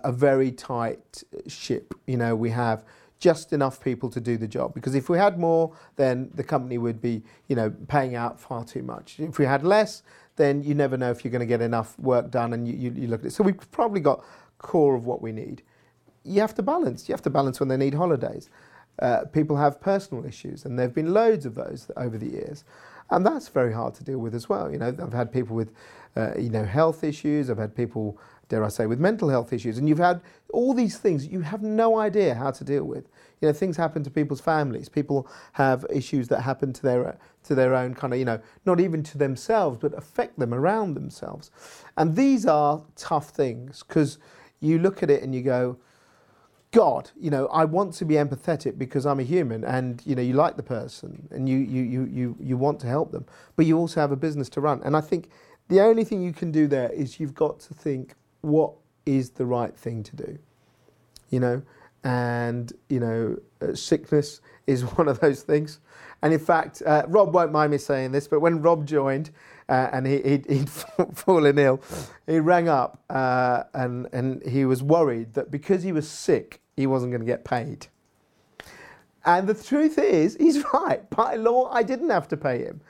a, 0.04 0.12
very 0.12 0.52
tight 0.52 1.24
ship. 1.48 1.94
You 2.08 2.18
know 2.18 2.36
we 2.36 2.50
have 2.52 2.84
just 3.20 3.54
enough 3.54 3.82
people 3.82 4.10
to 4.10 4.20
do 4.20 4.38
the 4.38 4.48
job 4.48 4.74
because 4.74 4.96
if 4.96 5.10
we 5.10 5.18
had 5.18 5.40
more, 5.40 5.76
then 5.96 6.30
the 6.36 6.44
company 6.44 6.78
would 6.78 7.02
be 7.02 7.24
you 7.48 7.56
know 7.56 7.74
paying 7.88 8.16
out 8.16 8.40
far 8.40 8.64
too 8.64 8.84
much. 8.84 9.20
If 9.20 9.40
we 9.40 9.46
had 9.46 9.64
less, 9.64 10.04
then 10.36 10.64
you 10.64 10.76
never 10.76 10.98
know 10.98 11.12
if 11.12 11.24
you're 11.24 11.32
going 11.32 11.40
to 11.40 11.46
get 11.46 11.62
enough 11.62 11.98
work 12.00 12.32
done, 12.32 12.54
and 12.54 12.68
you, 12.68 12.74
you, 12.74 12.92
you 12.92 13.08
look 13.08 13.22
at 13.22 13.28
it. 13.28 13.32
So 13.32 13.44
we've 13.44 13.72
probably 13.72 14.02
got 14.02 14.24
core 14.58 14.96
of 14.96 15.06
what 15.06 15.22
we 15.22 15.32
need. 15.32 15.62
You 16.24 16.42
have 16.42 16.56
to 16.56 16.64
balance. 16.64 17.08
You 17.08 17.14
have 17.14 17.22
to 17.24 17.30
balance 17.30 17.60
when 17.60 17.70
they 17.70 17.78
need 17.78 17.94
holidays. 17.94 18.50
Uh, 19.00 19.26
people 19.26 19.58
have 19.58 19.80
personal 19.80 20.26
issues, 20.26 20.66
and 20.66 20.78
there 20.78 20.86
have 20.86 20.96
been 20.96 21.14
loads 21.14 21.46
of 21.46 21.56
those 21.56 21.92
over 21.98 22.18
the 22.18 22.28
years. 22.28 22.64
And 23.10 23.26
that's 23.26 23.50
very 23.50 23.74
hard 23.74 23.94
to 23.96 24.04
deal 24.04 24.18
with 24.18 24.34
as 24.34 24.50
well. 24.50 24.72
You 24.72 24.80
know, 24.80 24.88
I've 24.88 25.14
had 25.14 25.32
people 25.32 25.56
with, 25.56 25.72
uh, 26.16 26.32
you 26.38 26.50
know, 26.50 26.66
health 26.66 27.04
issues. 27.04 27.50
I've 27.50 27.58
had 27.58 27.76
people, 27.76 28.18
dare 28.50 28.64
I 28.64 28.70
say, 28.70 28.88
with 28.88 29.00
mental 29.00 29.30
health 29.30 29.54
issues. 29.54 29.78
And 29.78 29.88
you've 29.88 30.00
had 30.00 30.22
all 30.52 30.74
these 30.74 30.98
things 30.98 31.28
you 31.28 31.42
have 31.42 31.62
no 31.62 32.00
idea 32.00 32.34
how 32.34 32.52
to 32.52 32.64
deal 32.64 32.84
with. 32.84 33.08
You 33.42 33.50
know, 33.50 33.54
things 33.54 33.78
happen 33.78 34.04
to 34.04 34.10
people's 34.10 34.42
families. 34.42 34.90
People 34.90 35.28
have 35.54 35.86
issues 35.94 36.28
that 36.30 36.42
happen 36.42 36.74
to 36.74 36.82
their 36.82 37.18
to 37.44 37.54
their 37.54 37.76
own 37.76 37.94
kind 37.94 38.12
of, 38.12 38.18
you 38.18 38.26
know, 38.26 38.40
not 38.66 38.80
even 38.80 39.04
to 39.04 39.18
themselves, 39.20 39.78
but 39.78 39.96
affect 39.96 40.40
them 40.40 40.54
around 40.54 40.96
themselves. 40.96 41.52
And 41.98 42.16
these 42.16 42.48
are 42.48 42.84
tough 42.96 43.30
things 43.30 43.84
because 43.88 44.18
you 44.62 44.80
look 44.80 45.04
at 45.04 45.12
it 45.12 45.22
and 45.22 45.36
you 45.36 45.44
go, 45.44 45.78
God, 46.76 47.10
you 47.18 47.30
know, 47.30 47.48
I 47.48 47.64
want 47.64 47.94
to 47.94 48.06
be 48.06 48.16
empathetic 48.16 48.78
because 48.78 49.06
I'm 49.06 49.22
a 49.22 49.24
human 49.24 49.64
and, 49.64 50.02
you 50.06 50.14
know, 50.14 50.22
you 50.22 50.34
like 50.34 50.58
the 50.58 50.64
person 50.64 51.26
and 51.32 51.48
you, 51.48 51.58
you, 51.58 51.82
you, 51.84 52.04
you, 52.04 52.38
you 52.38 52.58
want 52.58 52.82
to 52.82 52.88
help 52.88 53.14
them, 53.14 53.26
but 53.56 53.66
you 53.66 53.78
also 53.78 54.02
have 54.02 54.12
a 54.12 54.18
business 54.18 54.50
to 54.50 54.60
run. 54.60 54.82
And 54.84 54.98
I 54.98 55.00
think 55.00 55.30
the 55.70 55.80
only 55.80 56.04
thing 56.04 56.22
you 56.22 56.34
can 56.34 56.52
do 56.52 56.68
there 56.68 56.90
is 56.90 57.18
you've 57.18 57.34
got 57.34 57.62
to 57.62 57.74
think 57.74 58.16
what 58.42 58.74
is 59.06 59.30
the 59.30 59.46
right 59.46 59.74
thing 59.74 60.04
to 60.04 60.18
do, 60.18 60.38
you 61.30 61.40
know, 61.40 61.62
and, 62.04 62.74
you 62.90 63.00
know, 63.00 63.38
uh, 63.62 63.74
sickness 63.74 64.42
is 64.68 64.84
one 64.84 65.08
of 65.08 65.22
those 65.22 65.44
things. 65.44 65.80
And 66.22 66.34
in 66.34 66.40
fact, 66.42 66.84
uh, 66.86 67.04
Rob 67.08 67.34
won't 67.34 67.54
mind 67.54 67.72
me 67.72 67.78
saying 67.78 68.12
this, 68.12 68.28
but 68.28 68.42
when 68.42 68.62
Rob 68.62 68.86
joined, 68.86 69.30
uh, 69.70 69.90
and 69.94 70.06
he, 70.06 70.22
he'd, 70.22 70.46
he'd, 70.50 70.70
fallen 71.14 71.58
ill. 71.58 71.82
He 72.28 72.40
rang 72.40 72.68
up 72.68 73.02
uh, 73.10 73.64
and, 73.74 74.08
and 74.12 74.46
he 74.46 74.66
was 74.66 74.84
worried 74.84 75.36
that 75.36 75.50
because 75.50 75.84
he 75.84 75.94
was 75.94 76.10
sick, 76.10 76.62
he 76.76 76.88
wasn't 76.88 77.12
going 77.12 77.22
to 77.22 77.26
get 77.26 77.46
paid. 77.46 77.88
And 79.26 79.48
the 79.48 79.54
truth 79.54 79.98
is, 79.98 80.36
he's 80.40 80.64
right. 80.74 81.08
By 81.10 81.36
law, 81.36 81.70
I 81.72 81.84
didn't 81.84 82.10
have 82.10 82.28
to 82.30 82.38
pay 82.38 82.60
him. 82.60 82.82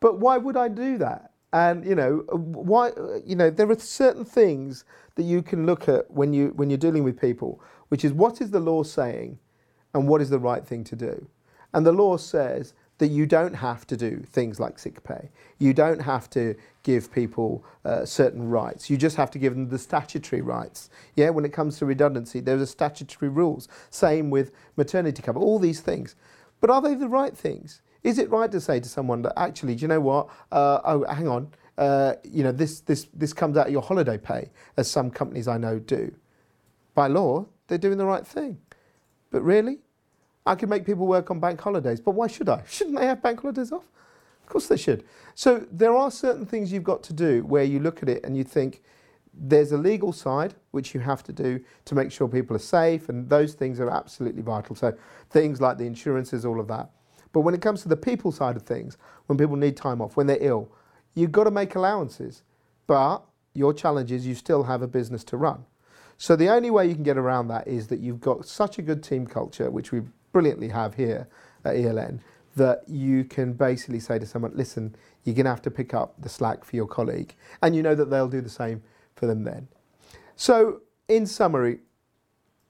But 0.00 0.18
why 0.18 0.36
would 0.36 0.56
I 0.56 0.68
do 0.68 0.98
that? 0.98 1.32
And 1.52 1.86
you 1.86 1.94
know, 1.94 2.24
uh, 2.32 2.36
why? 2.36 2.90
Uh, 2.90 3.20
you 3.24 3.36
know, 3.36 3.50
there 3.50 3.70
are 3.70 3.78
certain 3.78 4.24
things 4.24 4.84
that 5.14 5.22
you 5.22 5.42
can 5.42 5.64
look 5.64 5.88
at 5.88 6.10
when 6.10 6.32
you 6.32 6.48
when 6.56 6.68
you're 6.68 6.76
dealing 6.76 7.04
with 7.04 7.18
people, 7.18 7.62
which 7.88 8.04
is 8.04 8.12
what 8.12 8.40
is 8.40 8.50
the 8.50 8.60
law 8.60 8.82
saying, 8.82 9.38
and 9.94 10.08
what 10.08 10.20
is 10.20 10.28
the 10.28 10.38
right 10.38 10.66
thing 10.66 10.84
to 10.84 10.96
do. 10.96 11.28
And 11.72 11.86
the 11.86 11.92
law 11.92 12.16
says 12.16 12.74
that 12.98 13.08
you 13.08 13.26
don't 13.26 13.54
have 13.54 13.86
to 13.86 13.96
do 13.96 14.22
things 14.26 14.58
like 14.58 14.78
sick 14.78 15.02
pay. 15.04 15.30
You 15.58 15.74
don't 15.74 16.00
have 16.00 16.30
to 16.30 16.54
give 16.82 17.12
people 17.12 17.64
uh, 17.84 18.04
certain 18.04 18.48
rights. 18.48 18.88
You 18.88 18.96
just 18.96 19.16
have 19.16 19.30
to 19.32 19.38
give 19.38 19.54
them 19.54 19.68
the 19.68 19.78
statutory 19.78 20.40
rights. 20.40 20.88
Yeah, 21.14 21.30
when 21.30 21.44
it 21.44 21.52
comes 21.52 21.78
to 21.78 21.86
redundancy, 21.86 22.40
there 22.40 22.58
are 22.58 22.66
statutory 22.66 23.28
rules. 23.28 23.68
Same 23.90 24.30
with 24.30 24.52
maternity 24.76 25.22
cover, 25.22 25.38
all 25.38 25.58
these 25.58 25.80
things. 25.80 26.14
But 26.60 26.70
are 26.70 26.80
they 26.80 26.94
the 26.94 27.08
right 27.08 27.36
things? 27.36 27.82
Is 28.02 28.18
it 28.18 28.30
right 28.30 28.50
to 28.52 28.60
say 28.60 28.80
to 28.80 28.88
someone 28.88 29.22
that 29.22 29.38
actually, 29.38 29.74
do 29.74 29.82
you 29.82 29.88
know 29.88 30.00
what? 30.00 30.28
Uh, 30.50 30.80
oh, 30.84 31.04
hang 31.12 31.28
on. 31.28 31.50
Uh, 31.76 32.14
you 32.24 32.42
know, 32.42 32.52
this, 32.52 32.80
this, 32.80 33.08
this 33.12 33.32
comes 33.32 33.56
out 33.56 33.66
of 33.66 33.72
your 33.72 33.82
holiday 33.82 34.16
pay, 34.16 34.50
as 34.76 34.90
some 34.90 35.10
companies 35.10 35.48
I 35.48 35.58
know 35.58 35.78
do. 35.78 36.14
By 36.94 37.08
law, 37.08 37.46
they're 37.66 37.76
doing 37.76 37.98
the 37.98 38.06
right 38.06 38.26
thing. 38.26 38.58
But 39.30 39.42
really? 39.42 39.80
I 40.46 40.54
could 40.54 40.68
make 40.68 40.86
people 40.86 41.06
work 41.06 41.30
on 41.30 41.40
bank 41.40 41.60
holidays, 41.60 42.00
but 42.00 42.12
why 42.12 42.28
should 42.28 42.48
I? 42.48 42.62
Shouldn't 42.68 42.96
they 42.96 43.06
have 43.06 43.22
bank 43.22 43.40
holidays 43.40 43.72
off? 43.72 43.84
Of 44.42 44.48
course 44.48 44.68
they 44.68 44.76
should. 44.76 45.04
So 45.34 45.66
there 45.72 45.94
are 45.96 46.10
certain 46.10 46.46
things 46.46 46.72
you've 46.72 46.84
got 46.84 47.02
to 47.04 47.12
do 47.12 47.44
where 47.44 47.64
you 47.64 47.80
look 47.80 48.02
at 48.02 48.08
it 48.08 48.24
and 48.24 48.36
you 48.36 48.44
think 48.44 48.82
there's 49.34 49.72
a 49.72 49.76
legal 49.76 50.12
side 50.12 50.54
which 50.70 50.94
you 50.94 51.00
have 51.00 51.22
to 51.24 51.32
do 51.32 51.60
to 51.84 51.94
make 51.94 52.12
sure 52.12 52.28
people 52.28 52.54
are 52.56 52.60
safe, 52.60 53.08
and 53.08 53.28
those 53.28 53.54
things 53.54 53.80
are 53.80 53.90
absolutely 53.90 54.40
vital. 54.40 54.76
So 54.76 54.96
things 55.30 55.60
like 55.60 55.78
the 55.78 55.84
insurances, 55.84 56.44
all 56.44 56.60
of 56.60 56.68
that. 56.68 56.90
But 57.32 57.40
when 57.40 57.52
it 57.52 57.60
comes 57.60 57.82
to 57.82 57.88
the 57.88 57.96
people 57.96 58.32
side 58.32 58.56
of 58.56 58.62
things, 58.62 58.96
when 59.26 59.36
people 59.36 59.56
need 59.56 59.76
time 59.76 60.00
off, 60.00 60.16
when 60.16 60.26
they're 60.26 60.38
ill, 60.40 60.70
you've 61.14 61.32
got 61.32 61.44
to 61.44 61.50
make 61.50 61.74
allowances. 61.74 62.44
But 62.86 63.22
your 63.52 63.74
challenge 63.74 64.12
is 64.12 64.26
you 64.26 64.34
still 64.34 64.62
have 64.62 64.80
a 64.80 64.88
business 64.88 65.24
to 65.24 65.36
run. 65.36 65.64
So 66.18 66.34
the 66.34 66.48
only 66.48 66.70
way 66.70 66.86
you 66.86 66.94
can 66.94 67.02
get 67.02 67.18
around 67.18 67.48
that 67.48 67.68
is 67.68 67.88
that 67.88 68.00
you've 68.00 68.20
got 68.20 68.46
such 68.46 68.78
a 68.78 68.82
good 68.82 69.02
team 69.02 69.26
culture, 69.26 69.70
which 69.70 69.92
we've 69.92 70.08
brilliantly 70.32 70.68
have 70.68 70.94
here 70.94 71.28
at 71.64 71.76
ELN 71.76 72.20
that 72.56 72.82
you 72.88 73.22
can 73.24 73.52
basically 73.52 74.00
say 74.00 74.18
to 74.18 74.26
someone, 74.26 74.50
listen, 74.54 74.96
you're 75.24 75.34
going 75.34 75.44
to 75.44 75.50
have 75.50 75.62
to 75.62 75.70
pick 75.70 75.92
up 75.92 76.14
the 76.20 76.28
slack 76.28 76.64
for 76.64 76.74
your 76.74 76.86
colleague. 76.86 77.34
And 77.62 77.76
you 77.76 77.82
know 77.82 77.94
that 77.94 78.10
they'll 78.10 78.28
do 78.28 78.40
the 78.40 78.48
same 78.48 78.82
for 79.14 79.26
them 79.26 79.44
then. 79.44 79.68
So, 80.36 80.80
in 81.08 81.26
summary, 81.26 81.80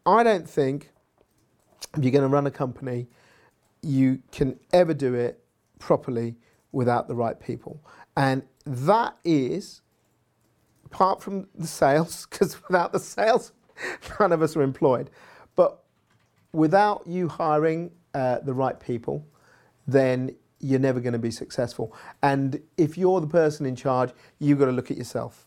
I 0.05 0.23
don't 0.23 0.49
think 0.49 0.91
if 1.97 2.03
you're 2.03 2.13
going 2.13 2.23
to 2.23 2.29
run 2.29 2.47
a 2.47 2.51
company, 2.51 3.07
you 3.83 4.23
can 4.33 4.59
ever 4.73 4.93
do 4.93 5.15
it 5.15 5.43
properly 5.79 6.37
without 6.73 7.09
the 7.09 7.15
right 7.15 7.39
people. 7.39 7.83
And 8.17 8.43
that 8.65 9.17
is, 9.25 9.83
apart 10.85 11.23
from 11.23 11.49
the 11.55 11.67
sales, 11.67 12.27
because 12.31 12.61
without 12.67 12.93
the 12.93 12.99
sales, 12.99 13.53
none 14.21 14.33
of 14.33 14.43
us 14.43 14.57
are 14.57 14.63
employed. 14.63 15.11
But 15.55 15.83
without 16.53 17.07
you 17.07 17.29
hiring 17.29 17.91
uh, 18.15 18.39
the 18.41 18.55
right 18.55 18.79
people, 18.79 19.27
then 19.87 20.35
you're 20.59 20.81
never 20.81 21.01
going 21.01 21.13
to 21.13 21.19
be 21.19 21.31
successful. 21.31 21.95
And 22.23 22.61
if 22.77 22.97
you're 22.97 23.21
the 23.21 23.27
person 23.27 23.67
in 23.67 23.77
charge, 23.77 24.11
you've 24.39 24.59
got 24.59 24.67
to 24.67 24.73
look 24.73 24.91
at 24.91 24.97
yourself. 24.97 25.47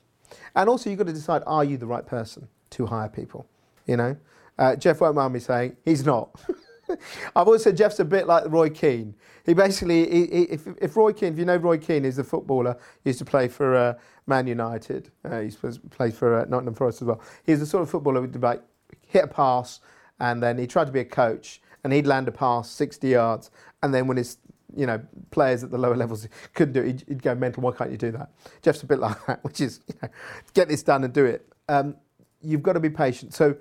And 0.56 0.70
also, 0.70 0.90
you've 0.90 1.00
got 1.00 1.08
to 1.08 1.14
decide 1.14 1.42
are 1.48 1.64
you 1.64 1.78
the 1.78 1.88
right 1.88 2.06
person 2.06 2.48
to 2.72 2.86
hire 2.86 3.10
people? 3.10 3.48
You 3.88 3.98
know? 3.98 4.18
Uh, 4.58 4.76
Jeff 4.76 5.02
won't 5.02 5.16
mind 5.16 5.34
me 5.34 5.40
saying 5.40 5.78
he's 5.86 6.06
not. 6.06 6.30
I've 7.36 7.48
always 7.48 7.64
said 7.64 7.78
Jeff's 7.78 8.00
a 8.00 8.06
bit 8.06 8.28
like 8.28 8.44
Roy 8.48 8.70
Keane. 8.70 9.16
He 9.46 9.54
basically, 9.54 10.10
he, 10.10 10.26
he, 10.26 10.42
if, 10.44 10.68
if, 10.82 10.96
Roy 10.96 11.14
Keane, 11.14 11.34
if 11.34 11.40
you 11.40 11.46
know 11.46 11.56
Roy 11.56 11.78
Keane, 11.78 12.04
is 12.04 12.18
a 12.18 12.24
footballer, 12.24 12.78
he 13.04 13.12
used 13.12 13.20
to 13.20 13.26
play 13.26 13.48
for 13.48 13.76
uh, 13.76 13.94
Man 14.28 14.48
United. 14.48 15.12
Uh, 15.24 15.40
he 15.40 15.46
used 15.46 15.62
to 15.62 15.80
play 15.90 16.12
for 16.12 16.42
uh, 16.42 16.46
Nottingham 16.46 16.74
Forest 16.74 17.02
as 17.02 17.08
well. 17.08 17.22
He's 17.46 17.60
the 17.60 17.66
sort 17.66 17.84
of 17.84 17.90
footballer 17.90 18.22
who 18.22 18.28
would 18.28 18.42
like 18.42 18.62
hit 19.08 19.24
a 19.24 19.28
pass, 19.28 19.80
and 20.20 20.42
then 20.42 20.58
he 20.58 20.68
tried 20.68 20.86
to 20.86 20.92
be 20.92 21.00
a 21.00 21.06
coach 21.06 21.62
and 21.84 21.94
he'd 21.94 22.08
land 22.08 22.28
a 22.28 22.32
pass 22.32 22.70
60 22.70 23.08
yards 23.08 23.52
and 23.84 23.94
then 23.94 24.08
when 24.08 24.18
his 24.18 24.38
you 24.76 24.86
know 24.86 25.02
players 25.32 25.64
at 25.64 25.72
the 25.72 25.78
lower 25.78 25.96
levels 25.96 26.28
couldn't 26.54 26.74
do 26.74 26.82
it 26.82 26.88
he'd, 26.88 27.04
he'd 27.08 27.24
go 27.24 27.34
mental 27.36 27.64
why 27.64 27.72
can't 27.72 27.92
you 27.92 27.98
do 27.98 28.12
that 28.12 28.30
jeff's 28.62 28.84
a 28.84 28.86
bit 28.86 29.00
like 29.00 29.26
that 29.26 29.44
which 29.44 29.62
is 29.62 29.80
you 29.88 29.96
know, 30.02 30.10
get 30.54 30.68
this 30.68 30.84
done 30.84 31.04
and 31.04 31.14
do 31.14 31.26
it 31.26 31.48
um, 31.70 31.96
you've 32.42 32.64
got 32.64 32.74
to 32.74 32.80
be 32.80 32.90
patient 32.90 33.34
so 33.34 33.56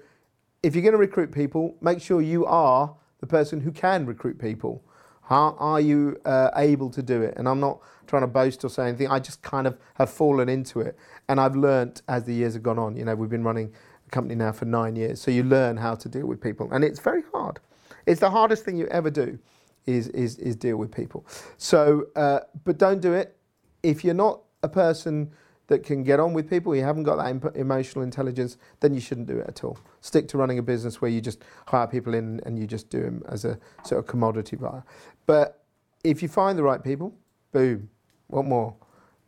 if 0.63 0.75
you're 0.75 0.83
going 0.83 0.93
to 0.93 0.99
recruit 0.99 1.33
people 1.33 1.77
make 1.81 2.01
sure 2.01 2.21
you 2.21 2.45
are 2.47 2.95
the 3.21 3.27
person 3.27 3.61
who 3.61 3.73
can 3.73 4.07
recruit 4.07 4.39
people 4.39 4.83
How 5.29 5.57
are 5.59 5.81
you 5.81 6.19
uh, 6.25 6.51
able 6.57 6.89
to 6.91 7.03
do 7.03 7.21
it? 7.21 7.35
And 7.37 7.47
I'm 7.47 7.61
not 7.61 7.81
trying 8.07 8.23
to 8.23 8.27
boast 8.27 8.65
or 8.65 8.71
say 8.71 8.89
anything. 8.89 9.09
I 9.09 9.19
just 9.19 9.43
kind 9.43 9.67
of 9.67 9.77
have 9.95 10.09
fallen 10.09 10.49
into 10.49 10.81
it, 10.81 10.97
and 11.29 11.39
I've 11.39 11.55
learnt 11.55 12.01
as 12.09 12.25
the 12.25 12.33
years 12.33 12.55
have 12.55 12.63
gone 12.63 12.79
on. 12.79 12.97
You 12.97 13.05
know, 13.05 13.15
we've 13.15 13.29
been 13.29 13.45
running 13.45 13.75
company 14.11 14.35
now 14.35 14.53
for 14.53 14.65
nine 14.65 14.97
years, 14.97 15.21
so 15.21 15.31
you 15.31 15.43
learn 15.43 15.77
how 15.77 15.95
to 15.95 16.09
deal 16.09 16.27
with 16.27 16.41
people, 16.41 16.69
and 16.73 16.85
it's 16.85 17.01
very 17.01 17.23
hard. 17.33 17.61
It's 18.07 18.21
the 18.21 18.31
hardest 18.31 18.65
thing 18.65 18.77
you 18.77 18.87
ever 18.89 19.11
do, 19.11 19.39
is 19.87 20.09
is 20.09 20.39
is 20.39 20.57
deal 20.57 20.77
with 20.77 20.93
people. 20.93 21.27
So, 21.57 22.07
uh, 22.17 22.41
but 22.65 22.79
don't 22.79 23.01
do 23.01 23.13
it 23.15 23.39
if 23.83 24.05
you're 24.05 24.15
not 24.15 24.41
a 24.63 24.69
person 24.69 25.31
that 25.69 25.85
can 25.85 26.03
get 26.03 26.19
on 26.19 26.33
with 26.33 26.49
people, 26.49 26.75
you 26.75 26.83
haven't 26.83 27.03
got 27.03 27.17
that 27.17 27.29
imp- 27.29 27.57
emotional 27.57 28.03
intelligence, 28.03 28.57
then 28.81 28.95
you 28.95 29.01
shouldn't 29.01 29.27
do 29.27 29.39
it 29.39 29.47
at 29.49 29.63
all. 29.63 29.79
Stick 30.01 30.27
to 30.29 30.39
running 30.39 30.59
a 30.59 30.63
business 30.63 31.01
where 31.01 31.11
you 31.11 31.21
just 31.21 31.45
hire 31.67 31.87
people 31.87 32.15
in 32.15 32.41
and 32.47 32.59
you 32.59 32.67
just 32.67 32.89
do 32.89 33.03
them 33.03 33.23
as 33.29 33.45
a 33.45 33.59
sort 33.85 33.99
of 33.99 34.07
commodity 34.07 34.57
buyer. 34.57 34.83
But 35.27 35.63
if 36.05 36.23
you 36.23 36.29
find 36.29 36.59
the 36.59 36.63
right 36.63 36.83
people, 36.83 37.15
boom, 37.53 37.91
what 38.29 38.47
more? 38.47 38.75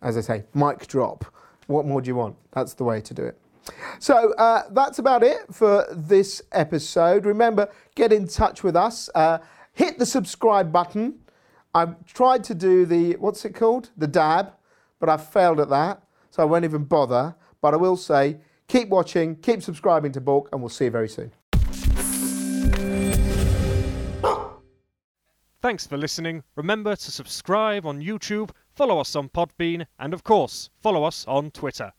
As 0.01 0.17
I 0.17 0.23
say, 0.23 0.45
mic 0.55 0.87
drop. 0.87 1.27
What 1.67 1.85
more 1.85 2.01
do 2.01 2.09
you 2.09 2.15
want? 2.15 2.37
That's 2.53 2.73
the 2.73 2.85
way 2.85 3.03
to 3.03 3.15
do 3.15 3.23
it. 3.23 3.39
So 3.99 4.33
uh, 4.35 4.65
that's 4.71 4.99
about 4.99 5.23
it 5.23 5.39
for 5.53 5.87
this 5.93 6.43
episode. 6.53 7.27
Remember, 7.27 7.69
get 7.95 8.13
in 8.13 8.27
touch 8.27 8.63
with 8.63 8.77
us. 8.77 9.11
Uh, 9.15 9.39
hit 9.73 9.99
the 9.99 10.07
subscribe 10.07 10.73
button. 10.73 11.21
I've 11.75 12.05
tried 12.07 12.45
to 12.45 12.55
do 12.55 12.85
the, 12.85 13.13
what's 13.17 13.45
it 13.45 13.55
called? 13.55 13.91
The 13.97 14.07
dab, 14.07 14.53
but 14.99 15.09
I've 15.09 15.27
failed 15.29 15.61
at 15.61 15.69
that 15.71 16.03
so 16.31 16.43
I 16.43 16.47
won't 16.47 16.65
even 16.65 16.85
bother. 16.85 17.35
But 17.61 17.75
I 17.75 17.77
will 17.77 17.97
say, 17.97 18.39
keep 18.69 18.89
watching, 18.89 19.37
keep 19.37 19.63
subscribing 19.63 20.13
to 20.13 20.21
Bork, 20.21 20.49
and 20.53 20.63
we'll 20.63 20.71
see 20.71 20.87
you 20.87 20.91
very 20.91 21.09
soon. 21.09 21.33
Thanks 25.63 25.87
for 25.87 25.99
listening. 25.99 26.43
Remember 26.57 26.97
to 26.97 27.11
subscribe 27.11 27.85
on 27.85 28.01
YouTube, 28.01 28.51
follow 28.75 28.99
us 28.99 29.15
on 29.15 29.29
Podbean, 29.29 29.85
and 29.99 30.15
of 30.15 30.25
course, 30.25 30.71
follow 30.81 31.05
us 31.05 31.27
on 31.29 31.51
Twitter. 31.51 31.93